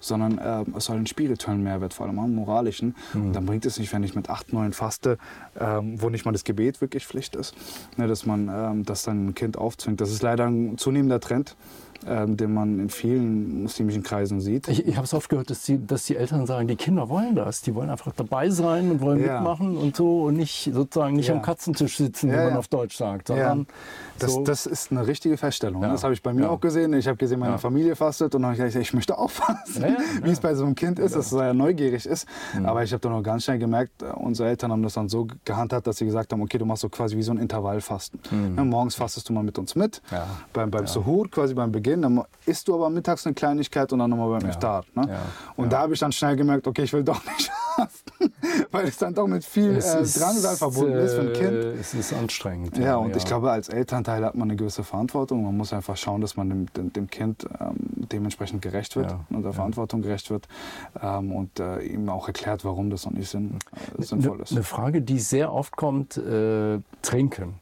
[0.00, 2.94] sondern äh, es soll einen spirituellen Mehrwert vor allem haben, einen moralischen.
[3.14, 3.26] Mhm.
[3.26, 5.18] Und dann bringt es nicht, wenn ich mit 8, 9 faste,
[5.58, 7.54] ähm, wo nicht mal das Gebet wirklich Pflicht ist,
[7.96, 10.00] ne, dass man ähm, das dann ein Kind aufzwingt.
[10.00, 11.56] Das ist leider ein zunehmender Trend,
[12.06, 14.68] ähm, den man in vielen muslimischen Kreisen sieht.
[14.68, 17.34] Ich, ich habe es oft gehört, dass die, dass die Eltern sagen, die Kinder wollen
[17.34, 17.62] das.
[17.62, 19.34] Die wollen einfach dabei sein und wollen Ja.
[19.40, 21.34] mitmachen und so und nicht sozusagen nicht Ja.
[21.34, 23.66] am Katzentisch sitzen, Ja, wie man auf Deutsch sagt, sondern
[24.18, 25.82] das, so, das ist eine richtige Feststellung.
[25.82, 26.92] Das habe ich bei mir auch gesehen.
[26.94, 27.58] Ich habe gesehen, meine.
[27.58, 29.84] Familie fastet und dann habe ich gesagt, ich möchte auch fasten.
[30.22, 32.26] Wie es bei so einem Kind ist, dass es sehr neugierig ist.
[32.56, 32.66] Mhm.
[32.66, 35.86] Aber ich habe dann auch ganz schnell gemerkt, unsere Eltern haben das dann so gehandhabt,
[35.86, 38.20] dass sie gesagt haben, okay, du machst so quasi wie so ein Intervallfasten.
[38.56, 40.16] Ja, morgens fastest du mal mit uns mit, Mhm.
[40.52, 42.02] Beim, beim Suhoor, quasi beim Beginn.
[42.02, 44.48] Dann isst du aber mittags eine Kleinigkeit und dann nochmal beim Ja.
[44.48, 44.84] Iftar.
[44.94, 45.04] Ne?
[45.08, 45.18] Ja.
[45.54, 48.32] Und da habe ich dann schnell gemerkt, okay, ich will doch nicht fasten,
[48.72, 51.52] weil es dann doch mit viel äh, ist, Drangsal verbunden ist für ein Kind.
[51.52, 52.76] äh, Es ist anstrengend.
[52.78, 55.44] Ja, und ich glaube, als Elternteil hat man eine gewisse Verantwortung.
[55.44, 57.76] Man muss einfach schauen, dass man dem, dem, dem Kind ähm,
[58.10, 59.52] dementsprechend gerecht wird und der.
[59.52, 60.48] Verantwortung gerecht wird
[61.02, 63.58] ähm, und äh, ihm auch erklärt, warum das noch nicht sinn,
[63.98, 64.52] äh, sinnvoll ist.
[64.52, 67.54] Eine Frage, die sehr oft kommt, äh, trinken.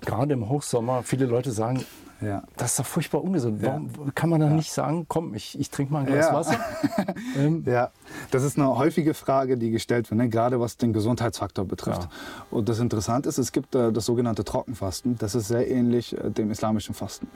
[0.00, 1.84] Gerade im Hochsommer, viele Leute sagen,
[2.20, 2.42] Ja.
[2.56, 3.62] das ist doch furchtbar ungesund.
[3.62, 6.34] Warum kann man dann nicht sagen, komm, ich, ich trinke mal ein Glas Ja.
[6.34, 6.56] Wasser?
[7.36, 7.90] ähm, Ja,
[8.30, 10.28] das ist eine häufige Frage, die gestellt wird, ne?
[10.28, 12.02] gerade was den Gesundheitsfaktor betrifft.
[12.02, 12.10] Ja.
[12.50, 15.16] Und das Interessante ist, es gibt äh, das sogenannte Trockenfasten.
[15.18, 17.28] Das ist sehr ähnlich äh, dem islamischen Fasten.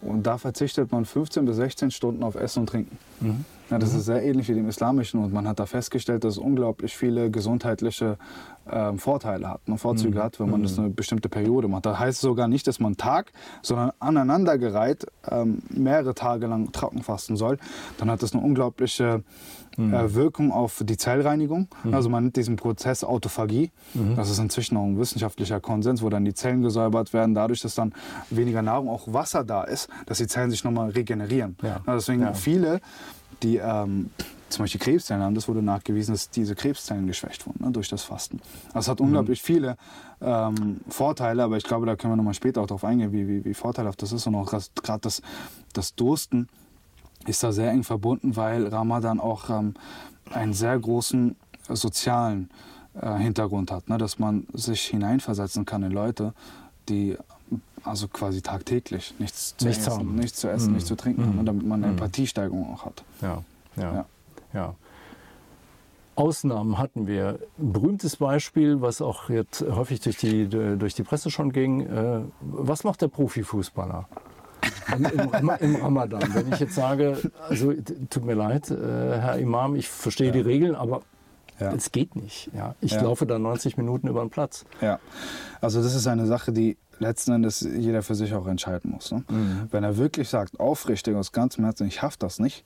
[0.00, 2.98] Und da verzichtet man 15 bis 16 Stunden auf Essen und Trinken.
[3.70, 6.38] Ja, das ist sehr ähnlich wie dem islamischen und man hat da festgestellt, dass es
[6.38, 8.18] unglaublich viele gesundheitliche
[8.70, 11.86] ähm, Vorteile hat, ne, Vorzüge hat, wenn man das eine bestimmte Periode macht.
[11.86, 16.72] Da heißt es sogar nicht, dass man einen Tag, sondern aneinandergereiht ähm, mehrere Tage lang
[16.72, 17.58] trocken fasten soll.
[17.98, 19.22] Dann hat das eine unglaubliche
[19.76, 21.68] äh, Wirkung auf die Zellreinigung.
[21.90, 23.70] Also man nennt diesen Prozess Autophagie.
[24.16, 27.74] Das ist inzwischen auch ein wissenschaftlicher Konsens, wo dann die Zellen gesäubert werden, dadurch, dass
[27.74, 27.92] dann
[28.30, 31.56] weniger Nahrung, auch Wasser da ist, dass die Zellen sich nochmal regenerieren.
[31.62, 31.80] Ja.
[31.86, 32.32] Na, deswegen Ja.
[32.34, 32.80] viele,
[33.42, 34.10] die ähm,
[34.48, 38.04] zum Beispiel Krebszellen haben, das wurde nachgewiesen, dass diese Krebszellen geschwächt wurden ne, durch das
[38.04, 38.40] Fasten.
[38.72, 39.76] Das hat unglaublich viele
[40.20, 43.44] ähm, Vorteile, aber ich glaube, da können wir nochmal später auch darauf eingehen, wie, wie,
[43.44, 44.26] wie vorteilhaft das ist.
[44.26, 45.22] Und auch gerade das,
[45.72, 46.48] das Dursten
[47.26, 49.74] ist da sehr eng verbunden, weil Ramadan auch ähm,
[50.32, 51.36] einen sehr großen
[51.68, 52.50] sozialen
[53.00, 53.98] äh, Hintergrund hat, ne?
[53.98, 56.34] dass man sich hineinversetzen kann in Leute,
[56.88, 57.16] die
[57.84, 60.14] also quasi tagtäglich nichts zu Nichts essen, haben.
[60.16, 60.72] nichts zu essen, Mhm.
[60.74, 61.44] nichts zu trinken Mhm.
[61.46, 61.98] damit man eine Mhm.
[61.98, 63.04] Empathiesteigerung auch hat.
[63.22, 63.42] Ja,
[63.76, 64.06] ja, Ja.
[64.54, 64.74] ja.
[66.16, 67.40] Ausnahmen hatten wir.
[67.58, 71.80] Ein berühmtes Beispiel, was auch jetzt häufig durch die, durch die Presse schon ging.
[71.80, 74.08] Äh, was macht der Profifußballer?
[74.96, 76.22] Im, im, Im Ramadan.
[76.34, 77.18] Wenn ich jetzt sage,
[77.48, 77.72] also
[78.10, 81.02] tut mir leid, äh, Herr Imam, ich verstehe die Regeln, aber
[81.58, 81.72] Ja.
[81.72, 82.48] es geht nicht.
[82.54, 82.74] Ja.
[82.80, 83.02] Ich Ja.
[83.02, 84.64] laufe da 90 Minuten über den Platz.
[84.80, 85.00] Ja,
[85.60, 89.12] also das ist eine Sache, die letzten Endes jeder für sich auch entscheiden muss.
[89.12, 89.24] Ne?
[89.70, 92.64] Wenn er wirklich sagt, aufrichtig aus ganzem Herzen, ich schaff das nicht,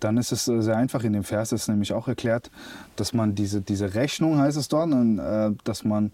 [0.00, 1.04] dann ist es äh, sehr einfach.
[1.04, 2.50] In dem Vers ist nämlich auch erklärt,
[2.96, 6.12] dass man diese, diese Rechnung, heißt es dort, äh, dass man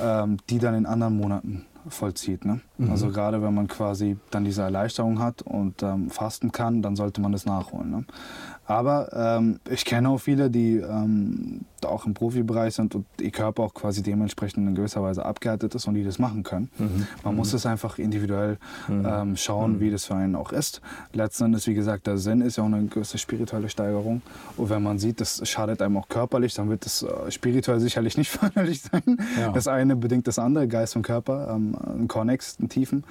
[0.00, 2.44] ähm, die dann in anderen Monaten vollzieht.
[2.44, 2.60] Ne?
[2.88, 7.20] Also gerade wenn man quasi dann diese Erleichterung hat und ähm, fasten kann, dann sollte
[7.20, 7.90] man das nachholen.
[7.90, 8.04] Ne?
[8.66, 13.64] Aber ähm, ich kenne auch viele, die ähm, auch im Profibereich sind und ihr Körper
[13.64, 16.70] auch quasi dementsprechend in gewisser Weise abgehärtet ist und die das machen können.
[17.22, 20.80] Man muss es einfach individuell ähm, schauen, wie das für einen auch ist.
[21.12, 24.22] Letzten Endes, wie gesagt, der Sinn ist ja auch eine gewisse spirituelle Steigerung.
[24.56, 28.16] Und wenn man sieht, das schadet einem auch körperlich, dann wird es äh, spirituell sicherlich
[28.16, 29.18] nicht förderlich sein.
[29.38, 29.52] Ja.
[29.52, 33.04] Das eine bedingt das andere, Geist und Körper, ähm, ein Konnex, einen Tiefen.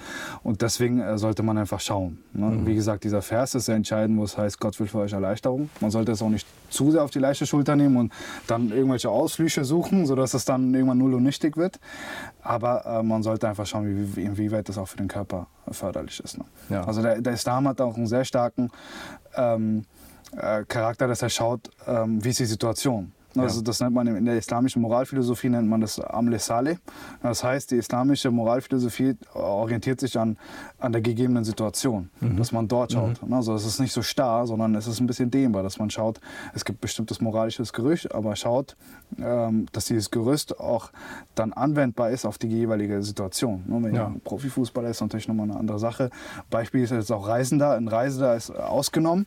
[0.43, 2.19] Und deswegen äh, sollte man einfach schauen.
[2.33, 2.61] Ne?
[2.65, 5.69] Wie gesagt, dieser Vers ist sehr entscheidend, wo es heißt, Gott will für euch Erleichterung.
[5.81, 8.13] Man sollte es auch nicht zu sehr auf die leichte Schulter nehmen und
[8.47, 11.79] dann irgendwelche Ausflüche suchen, sodass es dann irgendwann null und nichtig wird.
[12.41, 16.19] Aber äh, man sollte einfach schauen, wie, wie, inwieweit das auch für den Körper förderlich
[16.19, 16.37] ist.
[16.37, 16.45] Ne?
[16.69, 16.83] Ja.
[16.83, 18.71] Also der, der Islam hat auch einen sehr starken
[19.35, 19.85] ähm,
[20.37, 23.11] äh, Charakter, dass er schaut, ähm, wie ist die Situation.
[23.35, 23.63] Also Ja.
[23.63, 26.77] das nennt man in der islamischen Moralphilosophie nennt man das Amle Saleh.
[27.21, 30.37] Das heißt, die islamische Moralphilosophie orientiert sich an,
[30.79, 33.19] an der gegebenen Situation, dass man dort schaut.
[33.31, 36.19] Also es ist nicht so starr, sondern es ist ein bisschen dehnbar, dass man schaut,
[36.53, 38.75] es gibt bestimmtes moralisches Gerücht, aber schaut,
[39.17, 40.91] ähm, dass dieses Gerüst auch
[41.35, 43.63] dann anwendbar ist auf die jeweilige Situation.
[43.67, 44.07] Ne, Wenn ja.
[44.07, 46.09] ein Profifußballer ist natürlich nochmal eine andere Sache.
[46.49, 47.71] Beispiel ist jetzt auch Reisender.
[47.71, 49.25] Ein Reisender ist ausgenommen.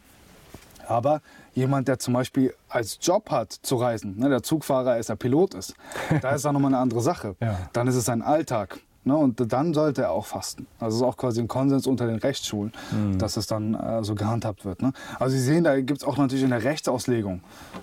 [0.88, 1.20] Aber
[1.53, 5.55] jemand, der zum Beispiel als Job hat zu reisen, ne, der Zugfahrer ist, der Pilot
[5.55, 5.75] ist,
[6.22, 7.37] da ist dann nochmal eine andere Sache.
[7.40, 7.59] Ja.
[7.72, 8.79] Dann ist es sein Alltag.
[9.07, 10.66] Ne, und dann sollte er auch fasten.
[10.81, 12.73] Also es ist auch quasi ein Konsens unter den Rechtsschulen,
[13.19, 14.83] dass es dann äh, so gehandhabt wird.
[14.83, 14.92] Ne?
[15.21, 17.40] Also Sie sehen, da gibt es auch natürlich in der Rechtsauslegung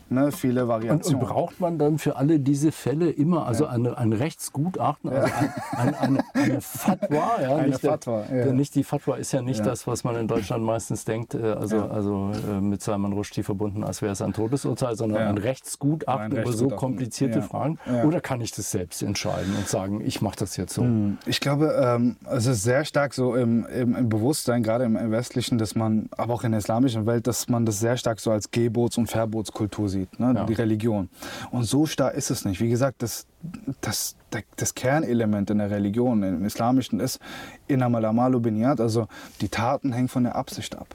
[0.09, 1.21] ne, viele Und, Variationen.
[1.21, 5.53] und braucht man dann für alle diese Fälle immer also eine, ein Rechtsgutachten, also ein,
[5.77, 7.15] ein, eine, eine Fatwa?
[7.41, 8.43] Ja, Eine nicht der- Fatwa, ja.
[8.43, 9.65] Der, nicht die Fatwa ist ja nicht Ja.
[9.65, 11.87] das, was man in Deutschland meistens denkt, äh, also, Ja.
[11.87, 15.29] also äh, mit Salman Rushdie verbunden, als wäre es ein Todesurteil, sondern Ja.
[15.29, 17.45] ein Rechtsgutachten Ein über so Rechtsgutachten, komplizierte ja.
[17.45, 17.79] Fragen.
[17.85, 18.03] Ja.
[18.03, 20.85] Oder kann ich das selbst entscheiden und sagen, ich mache das jetzt so?
[21.25, 25.57] Ich glaube, ähm, es ist sehr stark so im, im, im Bewusstsein, gerade im, westlichen,
[25.57, 28.51] dass man, aber auch in der islamischen Welt, dass man das sehr stark so als
[28.51, 30.33] Gebots- und Verbotskultur sieht, ne?
[30.35, 30.45] Ja.
[30.45, 31.09] die Religion.
[31.51, 32.59] Und so stark ist es nicht.
[32.61, 33.25] Wie gesagt, das,
[33.81, 34.15] das,
[34.55, 37.19] das Kernelement in der Religion, im Islamischen ist
[37.67, 39.07] Innamal amalu biniyat, also
[39.41, 40.87] die Taten hängen von der Absicht ab.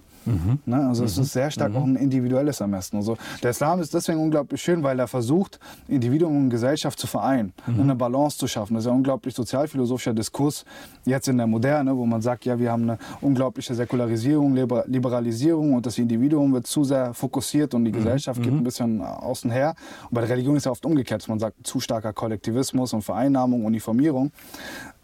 [0.66, 0.88] Ne?
[0.88, 2.96] Also es ist sehr stark auch ein individuelles Ermessen.
[2.96, 7.52] Also der Islam ist deswegen unglaublich schön, weil er versucht, Individuum und Gesellschaft zu vereinen,
[7.66, 8.74] und eine Balance zu schaffen.
[8.74, 10.64] Das ist ja ein unglaublich sozialphilosophischer Diskurs
[11.04, 15.74] jetzt in der Moderne, wo man sagt, ja, wir haben eine unglaubliche Säkularisierung, Liber- Liberalisierung
[15.74, 19.74] und das Individuum wird zu sehr fokussiert und die Gesellschaft geht ein bisschen außen her.
[20.10, 23.64] Und bei der Religion ist ja oft umgekehrt, man sagt, zu starker Kollektivismus und Vereinnahmung,
[23.64, 24.30] Uniformierung.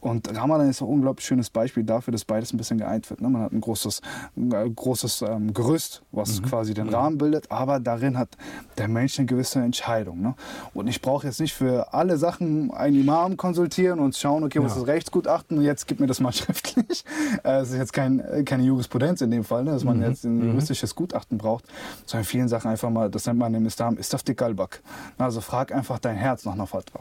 [0.05, 3.23] Und Ramadan ist auch ein unglaublich schönes Beispiel dafür, dass beides ein bisschen geeint wird.
[3.23, 3.29] Ne?
[3.31, 4.03] Man hat ein großes,
[4.37, 8.37] ein äh, großes ähm, Gerüst, was quasi den Rahmen bildet, aber darin hat
[8.77, 10.21] der Mensch eine gewisse Entscheidung.
[10.21, 10.35] Ne?
[10.75, 14.73] Und ich brauche jetzt nicht für alle Sachen einen Imam konsultieren und schauen, okay, was
[14.73, 14.77] Ja.
[14.77, 17.05] ist das Rechtsgutachten, jetzt gib mir das mal schriftlich.
[17.43, 19.71] Äh, Es ist jetzt kein, keine Jurisprudenz in dem Fall, ne?
[19.71, 21.65] dass man jetzt ein juristisches Gutachten braucht,
[22.05, 24.83] sondern in vielen Sachen einfach mal, das nennt man im Islam, ist auf die Kalbak.
[25.17, 27.01] Also frag einfach dein Herz nach einer Fatwa.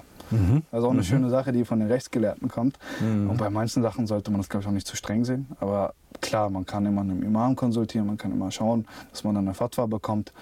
[0.72, 2.80] Also auch eine schöne Sache, die von den Rechtsgelehrten kommt.
[3.02, 5.48] Und bei manchen Sachen sollte man das, glaube ich, auch nicht zu streng sehen.
[5.60, 9.54] Aber klar, man kann immer einen Imam konsultieren, man kann immer schauen, dass man eine
[9.54, 10.34] Fatwa bekommt.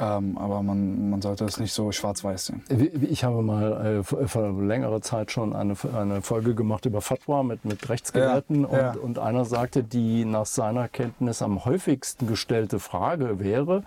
[0.00, 2.62] Ähm, aber man, man sollte es nicht so schwarz-weiß sehen.
[3.02, 7.66] Ich habe mal äh, vor längerer Zeit schon eine, eine Folge gemacht über Fatwa mit,
[7.66, 8.90] mit Rechtsgelehrten Ja, ja.
[8.92, 13.82] Und, und einer sagte, die nach seiner Kenntnis am häufigsten gestellte Frage wäre,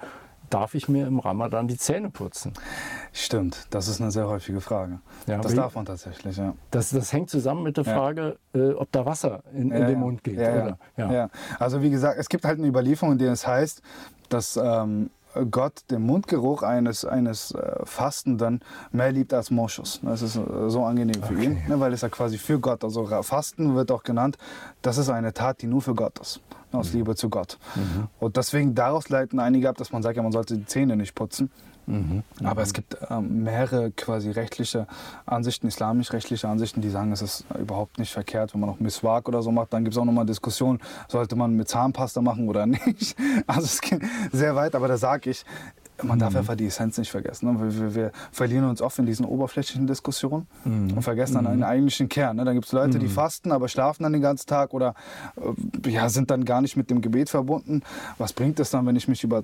[0.55, 2.53] darf ich mir im Ramadan die Zähne putzen?
[3.11, 4.99] Stimmt, das ist eine sehr häufige Frage.
[5.27, 6.53] Ja, das darf man tatsächlich, ja.
[6.71, 7.93] Das, das hängt zusammen mit der Ja.
[7.93, 9.97] Frage, äh, ob da Wasser in, in Ja, den ja.
[9.97, 10.37] Mund geht.
[10.37, 11.11] Ja, ja.
[11.11, 11.29] Ja.
[11.59, 13.81] Also wie gesagt, es gibt halt eine Überlieferung, in der es heißt,
[14.29, 15.09] dass ähm,
[15.49, 19.99] Gott den Mundgeruch eines, eines äh, Fastenden mehr liebt als Moschus.
[20.03, 23.05] Das ist äh, so angenehm für ihn, ne, weil es ja quasi für Gott, also
[23.23, 24.37] Fasten wird auch genannt,
[24.81, 27.57] das ist eine Tat, die nur für Gott ist, ne, aus Liebe zu Gott.
[28.19, 31.15] Und deswegen daraus leiten einige ab, dass man sagt, ja, man sollte die Zähne nicht
[31.15, 31.51] putzen.
[32.43, 34.87] Aber es gibt ähm, mehrere quasi rechtliche
[35.25, 39.41] Ansichten, islamisch-rechtliche Ansichten, die sagen, es ist überhaupt nicht verkehrt, wenn man noch Miswak oder
[39.41, 39.73] so macht.
[39.73, 43.15] Dann gibt es auch nochmal Diskussionen, sollte man mit Zahnpasta machen oder nicht.
[43.45, 45.45] Also es geht sehr weit, aber da sage ich,
[46.03, 47.51] man darf einfach die Essenz nicht vergessen.
[47.53, 47.59] Ne?
[47.61, 52.09] Wir, wir, wir verlieren uns oft in diesen oberflächlichen Diskussionen und vergessen dann den eigentlichen
[52.09, 52.37] Kern.
[52.37, 52.45] Ne?
[52.45, 54.93] Dann gibt es Leute, die fasten, aber schlafen dann den ganzen Tag oder
[55.85, 57.81] äh, ja, sind dann gar nicht mit dem Gebet verbunden.
[58.17, 59.43] Was bringt es dann, wenn ich mich über äh,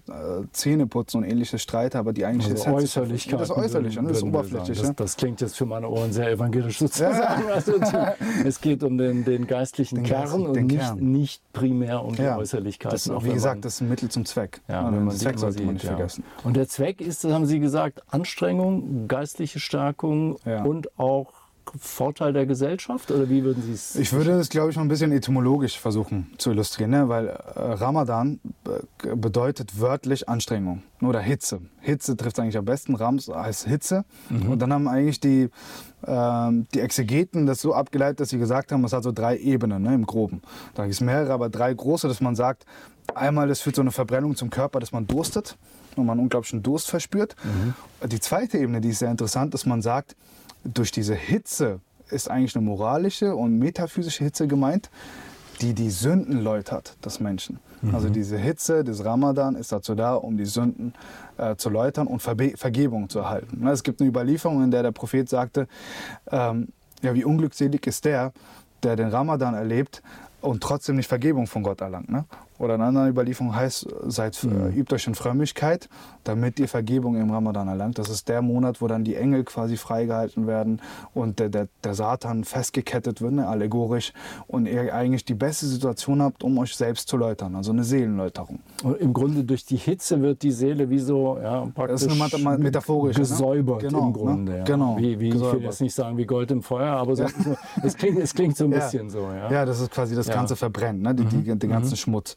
[0.52, 2.84] Zähneputzen und ähnliches streite, aber die eigentliche Also Essenz...
[2.98, 3.40] Äußerlichkeiten.
[3.40, 3.56] Das ne?
[3.64, 4.30] das würden wir sagen.
[4.30, 4.82] Oberflächliche.
[4.88, 7.44] Das, das klingt jetzt für meine Ohren sehr evangelisch sozusagen.
[7.52, 11.00] Also die, es geht um den, den geistlichen Den Kern geistlichen- und den nicht, Kern.
[11.00, 12.92] nicht primär um die Ja, Äußerlichkeiten.
[13.14, 14.62] das, wie gesagt, man- das ist ein Mittel zum Zweck.
[14.68, 15.92] Ja, Ja, wenn den man Zweck sollte man nicht ja.
[15.96, 16.24] vergessen.
[16.44, 20.64] Und der Zweck ist, das haben Sie gesagt, Anstrengung, geistliche Stärkung Ja.
[20.64, 21.34] und auch
[21.80, 23.12] Vorteil der Gesellschaft?
[23.12, 23.96] Oder wie würden Sie es?
[23.96, 27.08] Ich würde es, glaube ich, mal ein bisschen etymologisch versuchen zu illustrieren, ne?
[27.08, 31.62] weil äh, Ramadan äh, bedeutet wörtlich Anstrengung oder Hitze.
[31.80, 32.96] Hitze trifft eigentlich am besten.
[32.96, 34.04] Rams heißt Hitze.
[34.30, 35.50] Und dann haben eigentlich die,
[36.06, 39.84] ähm, die Exegeten das so abgeleitet, dass sie gesagt haben, es hat so drei Ebenen
[39.84, 40.42] ne, im Groben.
[40.74, 42.66] Da gibt es mehrere, aber drei große, dass man sagt,
[43.16, 45.58] einmal es führt so eine Verbrennung zum Körper, dass man durstet
[45.98, 47.36] und man einen unglaublichen Durst verspürt.
[48.06, 50.16] Die zweite Ebene, die ist sehr interessant, dass man sagt,
[50.64, 54.90] durch diese Hitze ist eigentlich eine moralische und metaphysische Hitze gemeint,
[55.62, 57.60] die die Sünden läutert des Menschen.
[57.94, 60.94] Also diese Hitze des Ramadan ist dazu da, um die Sünden
[61.38, 63.66] äh, zu läutern und Verbe Vergebung zu erhalten.
[63.68, 65.68] Es gibt eine Überlieferung, in der der Prophet sagte,
[66.32, 66.68] ähm,
[67.02, 68.34] ja, wie unglückselig ist der,
[68.84, 70.04] der den Ramadan erlebt
[70.42, 72.10] und trotzdem nicht Vergebung von Gott erlangt.
[72.10, 72.26] Ne?
[72.62, 75.90] Oder in einer anderen Überlieferung heißt, seid, äh, übt euch in Frömmigkeit,
[76.24, 77.98] damit ihr Vergebung im Ramadan erlangt.
[77.98, 80.80] Das ist der Monat, wo dann die Engel quasi freigehalten werden
[81.16, 84.14] und der, der, der Satan festgekettet wird, ne, allegorisch,
[84.48, 88.60] und ihr eigentlich die beste Situation habt, um euch selbst zu läutern, also eine Seelenläuterung.
[88.84, 92.44] Und Im Grunde durch die Hitze wird die Seele wie so ja, praktisch Das ist
[92.60, 93.28] metaphorische, ne?
[93.28, 94.52] gesäubert Genau, im Grunde.
[94.52, 94.58] ne?
[94.60, 94.64] Ja.
[94.66, 95.64] Genau, Wie, wie, ich will gesäubert.
[95.64, 98.66] jetzt nicht sagen wie Gold im Feuer, aber so, so, es, klingt, es klingt so
[98.66, 99.22] ein bisschen so.
[99.22, 99.50] Ja.
[99.52, 100.36] Ja, das ist quasi das Ja.
[100.36, 101.16] ganze Verbrennen, ne?
[101.16, 102.36] die, die, den ganzen Schmutz.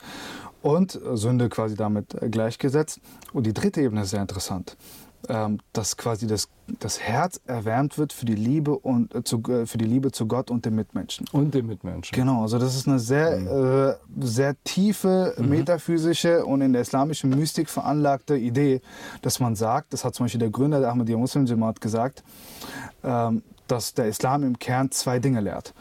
[0.62, 3.00] Und Sünde quasi damit äh, gleichgesetzt.
[3.32, 4.76] Und die dritte Ebene ist sehr interessant.
[5.26, 6.48] Ähm, dass quasi das,
[6.80, 10.26] das Herz erwärmt wird für die Liebe und äh, zu, äh, für die Liebe zu
[10.26, 11.26] Gott und den Mitmenschen.
[11.32, 12.14] Und den Mitmenschen.
[12.14, 17.70] Genau, also das ist eine sehr, äh, sehr tiefe, metaphysische und in der islamischen Mystik
[17.70, 18.82] veranlagte Idee,
[19.22, 22.22] dass man sagt, das hat zum Beispiel der Gründer der Ahmadiyya Muslim Jamaat gesagt,
[23.02, 25.72] ähm, dass der Islam im Kern zwei Dinge lehrt.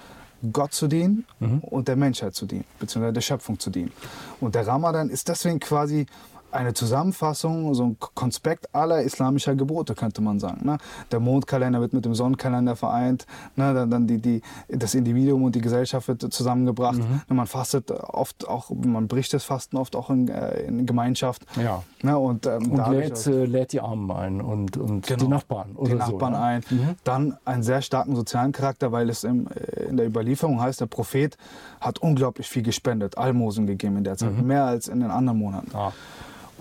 [0.51, 1.25] Gott zu dienen
[1.62, 3.91] und der Menschheit zu dienen, beziehungsweise der Schöpfung zu dienen.
[4.39, 6.06] Und der Ramadan ist deswegen quasi
[6.53, 10.65] eine Zusammenfassung, so ein Konspekt aller islamischer Gebote, könnte man sagen.
[10.65, 10.77] Ne?
[11.12, 13.25] Der Mondkalender wird mit dem Sonnenkalender vereint,
[13.56, 13.73] ne?
[13.73, 16.99] dann, dann die, die, das Individuum und die Gesellschaft wird zusammengebracht.
[16.99, 17.21] Ne?
[17.29, 21.43] Man fastet oft auch, man bricht das Fasten oft auch in, äh, in Gemeinschaft.
[21.62, 21.84] Ja.
[22.01, 22.17] Ne?
[22.17, 25.23] Und, ähm, Und lädt, äh, lädt die Armen ein und, und Genau.
[25.23, 25.71] die Nachbarn.
[25.75, 26.63] Oder die Nachbarn so, ein.
[27.03, 30.88] Dann einen sehr starken sozialen Charakter, weil es im, äh, in der Überlieferung heißt, der
[30.88, 31.38] Prophet
[31.79, 35.71] hat unglaublich viel gespendet, Almosen gegeben in der Zeit, mehr als in den anderen Monaten.
[35.75, 35.93] Ah.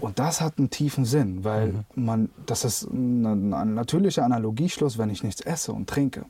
[0.01, 5.11] Und das hat einen tiefen Sinn, weil man, das ist ein, ein natürlicher Analogieschluss, wenn
[5.11, 6.25] ich nichts esse und trinke.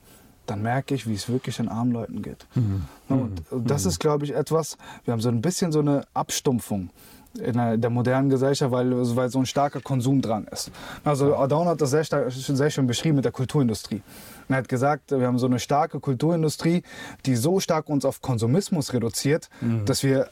[0.46, 2.46] Dann merke ich, wie es wirklich den armen Leuten geht.
[2.54, 6.04] Ne, Und und das ist, glaube ich, etwas, wir haben so ein bisschen so eine
[6.14, 6.90] Abstumpfung
[7.38, 10.70] in der, der modernen Gesellschaft, weil, weil so ein starker Konsum dran ist.
[11.04, 14.02] Also Adorno hat das sehr, stark, sehr schön beschrieben mit der Kulturindustrie.
[14.48, 16.82] Er hat gesagt, wir haben so eine starke Kulturindustrie,
[17.24, 19.48] die so stark uns auf Konsumismus reduziert,
[19.86, 20.28] dass wir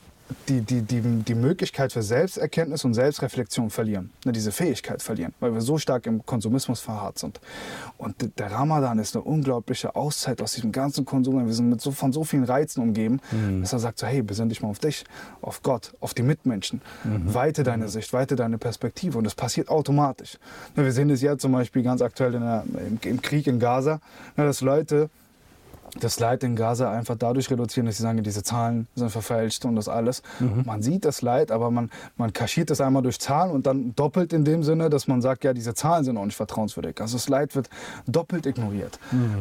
[0.48, 5.54] die, die, die, die Möglichkeit für Selbsterkenntnis und Selbstreflexion verlieren, ne, diese Fähigkeit verlieren, weil
[5.54, 7.40] wir so stark im Konsumismus verharrt sind.
[7.98, 11.46] Und der Ramadan ist eine unglaubliche Auszeit aus diesem ganzen Konsum.
[11.46, 13.20] Wir sind mit so, von so vielen Reizen umgeben,
[13.60, 15.04] dass er sagt so, hey, besinn dich mal auf dich,
[15.42, 16.80] auf Gott, auf die Mitmenschen.
[17.04, 19.18] Weite deine Sicht, weite deine Perspektive.
[19.18, 20.38] Und das passiert automatisch.
[20.76, 24.00] Ne, Wir sehen es ja zum Beispiel ganz aktuell der, im, im Krieg in Gaza,
[24.36, 25.10] ne, dass Leute
[25.98, 29.76] das Leid in Gaza einfach dadurch reduzieren, dass sie sagen, diese Zahlen sind verfälscht und
[29.76, 30.22] das alles.
[30.64, 34.32] Man sieht das Leid, aber man, man kaschiert das einmal durch Zahlen und dann doppelt
[34.32, 37.00] in dem Sinne, dass man sagt, ja, diese Zahlen sind auch nicht vertrauenswürdig.
[37.00, 37.68] Also das Leid wird
[38.06, 38.98] doppelt ignoriert.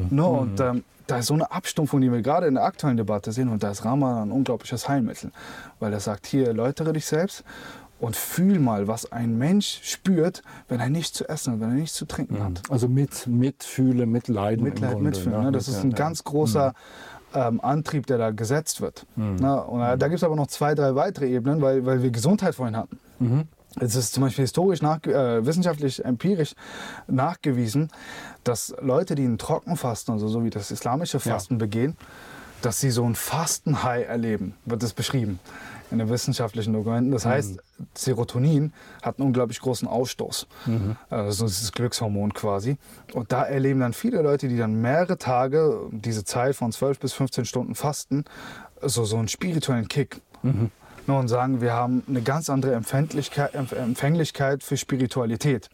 [0.09, 0.25] Ne?
[0.25, 3.49] Und ähm, da ist so eine Abstumpfung, die wir gerade in der aktuellen Debatte sehen
[3.49, 5.31] und da ist Ramadan ein unglaubliches Heilmittel,
[5.79, 7.43] weil er sagt, hier, läutere dich selbst
[7.99, 11.75] und fühl mal, was ein Mensch spürt, wenn er nichts zu essen hat, wenn er
[11.75, 12.61] nichts zu trinken hat.
[12.69, 14.63] Also mit, mitfühle, mitleiden.
[14.63, 15.37] Mitleid, Grunde, mitfühlen.
[15.39, 15.45] ne?
[15.45, 15.51] Ne?
[15.51, 16.73] Das ist ein Ja, ganz großer
[17.33, 19.05] ähm, Antrieb, der da gesetzt wird.
[19.15, 19.35] Mhm.
[19.35, 19.63] Ne?
[19.63, 22.55] Und äh, da gibt es aber noch zwei, drei weitere Ebenen, weil, weil wir Gesundheit
[22.55, 22.99] vorhin hatten.
[23.19, 23.43] Mhm.
[23.79, 26.55] Es ist zum Beispiel historisch, nach, äh, wissenschaftlich, empirisch
[27.07, 27.89] nachgewiesen,
[28.43, 31.95] dass Leute, die ein Trockenfasten, also so wie das islamische Fasten begehen,
[32.63, 35.39] dass sie so ein Fastenhigh erleben, wird es beschrieben
[35.91, 37.11] in den wissenschaftlichen Dokumenten.
[37.11, 37.59] Das heißt,
[37.95, 40.47] Serotonin hat einen unglaublich großen Ausstoß.
[41.09, 42.77] Also das ist das Glückshormon quasi.
[43.13, 47.13] Und da erleben dann viele Leute, die dann mehrere Tage, diese Zeit von 12 bis
[47.13, 48.25] 15 Stunden fasten,
[48.81, 50.21] so, so einen spirituellen Kick.
[50.43, 55.69] Ne, Und sagen, wir haben eine ganz andere Empfänglichkeit, Empf- Empfänglichkeit für Spiritualität.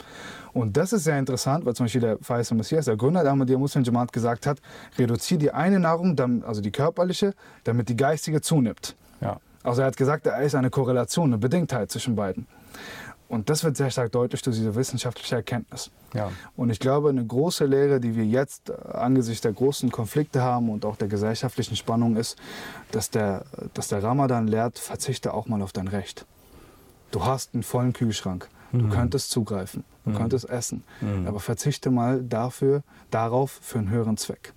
[0.53, 3.59] Und das ist sehr interessant, weil zum Beispiel der Faisal Messias, der Gründer der Ahmadiyya
[3.59, 4.59] Muslim Jamaat, gesagt hat,
[4.97, 7.33] reduziere die eine Nahrung, also die körperliche,
[7.65, 8.95] damit die geistige zunimmt.
[9.19, 9.41] Ja.
[9.65, 12.47] Also er hat gesagt, da ist eine Korrelation, eine Bedingtheit zwischen beiden.
[13.27, 15.89] Und das wird sehr stark deutlich durch diese wissenschaftliche Erkenntnis.
[16.13, 16.31] Ja.
[16.55, 20.69] Und ich glaube, eine große Lehre, die wir jetzt äh, angesichts der großen Konflikte haben
[20.69, 22.37] und auch der gesellschaftlichen Spannung ist,
[22.91, 26.25] dass der, dass der Ramadan lehrt, verzichte auch mal auf dein Recht.
[27.09, 28.47] Du hast einen vollen Kühlschrank.
[28.71, 30.83] Du könntest zugreifen, du könntest essen,
[31.25, 34.53] aber verzichte mal dafür, darauf für einen höheren Zweck.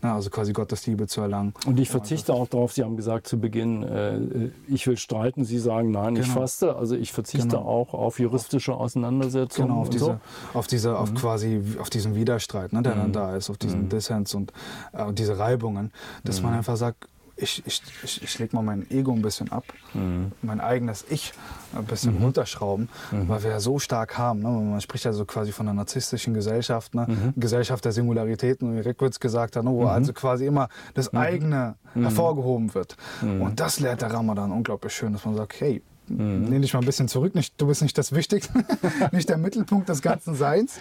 [0.00, 1.54] Na, also quasi Gottes Liebe zu erlangen.
[1.66, 5.44] Und ich verzichte auch darauf, Sie haben gesagt zu Beginn, äh, ich will streiten.
[5.44, 6.40] Sie sagen, nein, ich Genau.
[6.40, 6.76] faste.
[6.76, 7.62] Also ich verzichte Genau.
[7.62, 9.68] auch auf juristische Auseinandersetzungen.
[9.70, 10.20] Genau, auf diese, so.
[10.54, 10.96] auf diese, Mhm.
[10.96, 14.52] auf quasi, auf diesen Widerstreit, ne, der dann da ist, auf diesen Dissens und,
[14.92, 15.90] äh, diese Reibungen,
[16.24, 16.46] dass Mhm.
[16.46, 17.08] man einfach sagt,
[17.40, 20.32] ich, ich, ich, ich lege mal mein Ego ein bisschen ab, Mhm.
[20.42, 21.32] mein eigenes Ich
[21.74, 23.28] ein bisschen runterschrauben, Mhm.
[23.28, 24.40] weil wir ja so stark haben.
[24.40, 24.48] Ne?
[24.48, 27.06] Man spricht ja so quasi von einer narzisstischen Gesellschaft, ne?
[27.08, 27.32] Mhm.
[27.40, 29.70] Gesellschaft der Singularitäten, wie Reckwitz gesagt hat, ne?
[29.70, 31.18] wo also quasi immer das Mhm.
[31.18, 32.96] eigene hervorgehoben wird.
[33.22, 36.48] Und das lehrt der Ramadan unglaublich schön, dass man sagt, hey, Mhm.
[36.50, 37.34] Lehn dich mal ein bisschen zurück.
[37.34, 38.52] Nicht, du bist nicht das Wichtigste,
[39.12, 40.78] nicht der Mittelpunkt des ganzen Seins.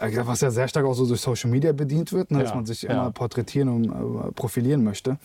[0.00, 2.54] Äh, Was ja sehr stark auch so durch Social Media bedient wird, ne, dass Ja,
[2.56, 2.90] man sich ja.
[2.90, 5.16] immer porträtieren und äh, profilieren möchte.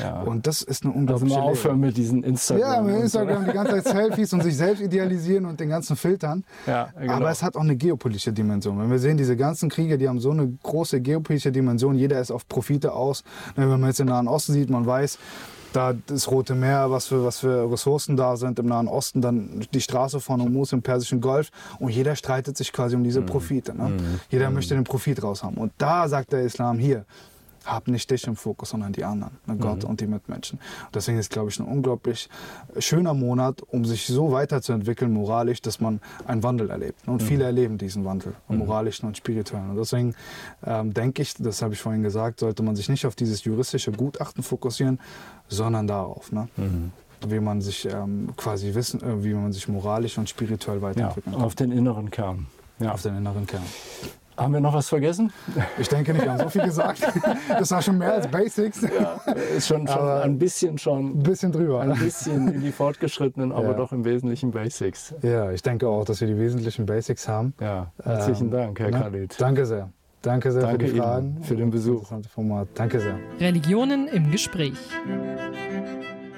[0.00, 0.22] Ja.
[0.22, 1.52] Und das ist eine also unglaubliche mal Lehre.
[1.52, 2.60] aufhören mit diesen Instagram.
[2.62, 3.48] Ja, mit und so, Instagram ne?
[3.48, 6.44] die ganze Zeit Selfies und sich selbst idealisieren und den ganzen Filtern.
[6.66, 7.12] Ja, genau.
[7.14, 8.78] Aber es hat auch eine geopolitische Dimension.
[8.78, 11.94] Wenn wir sehen, diese ganzen Kriege, die haben so eine große geopolitische Dimension.
[11.96, 13.24] Jeder ist auf Profite aus.
[13.56, 15.18] Wenn man jetzt den Nahen Osten sieht, man weiß,
[15.74, 19.66] da das Rote Meer, was für, was für Ressourcen da sind im Nahen Osten, dann
[19.72, 21.50] die Straße von Hormuz im Persischen Golf.
[21.78, 23.74] Und jeder streitet sich quasi um diese Profite.
[23.74, 23.92] Ne?
[24.30, 25.56] Jeder möchte den Profit raus haben.
[25.56, 27.04] Und da sagt der Islam hier,
[27.64, 30.58] hab nicht dich im Fokus, sondern die anderen, ne, Gott und die Mitmenschen.
[30.58, 32.28] Und deswegen ist, glaube ich, ein unglaublich
[32.78, 37.06] schöner Monat, um sich so weiterzuentwickeln moralisch, dass man einen Wandel erlebt.
[37.06, 37.14] Ne?
[37.14, 39.70] Und viele erleben diesen Wandel, einen moralischen und spirituellen.
[39.70, 40.14] Und deswegen
[40.64, 43.92] ähm, denke ich, das habe ich vorhin gesagt, sollte man sich nicht auf dieses juristische
[43.92, 45.00] Gutachten fokussieren,
[45.48, 46.48] sondern darauf, ne?
[47.26, 51.34] wie man sich ähm, quasi wissen, äh, wie man sich moralisch und spirituell ja, weiterentwickeln
[51.34, 51.44] kann.
[51.44, 52.46] auf den inneren Kern.
[52.80, 52.92] Ja.
[52.92, 53.62] Auf den inneren Kern.
[54.36, 55.32] Haben wir noch was vergessen?
[55.78, 57.00] Ich denke nicht, wir haben so viel gesagt.
[57.48, 58.82] Das war schon mehr als Basics.
[59.56, 61.80] Ist schon, schon ein bisschen schon Ein bisschen drüber.
[61.80, 63.72] ein bisschen in die fortgeschrittenen, aber Ja.
[63.74, 65.14] doch im Wesentlichen Basics.
[65.22, 67.54] Ja, ich denke auch, dass wir die wesentlichen Basics haben.
[67.60, 68.98] Ja, herzlichen Ähm, Dank, Herr ne?
[69.00, 69.36] Khalid.
[69.40, 69.90] Danke sehr.
[70.22, 71.38] Danke sehr Danke für die Ihnen Fragen.
[71.42, 72.10] für den Besuch.
[72.32, 72.68] Format.
[72.74, 73.18] Danke sehr.
[73.38, 74.72] Religionen im Gespräch.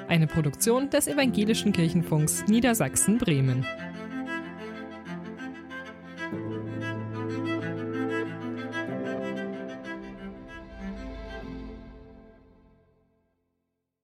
[0.08, 3.64] Eine Produktion des Evangelischen Kirchenfunks Niedersachsen-Bremen.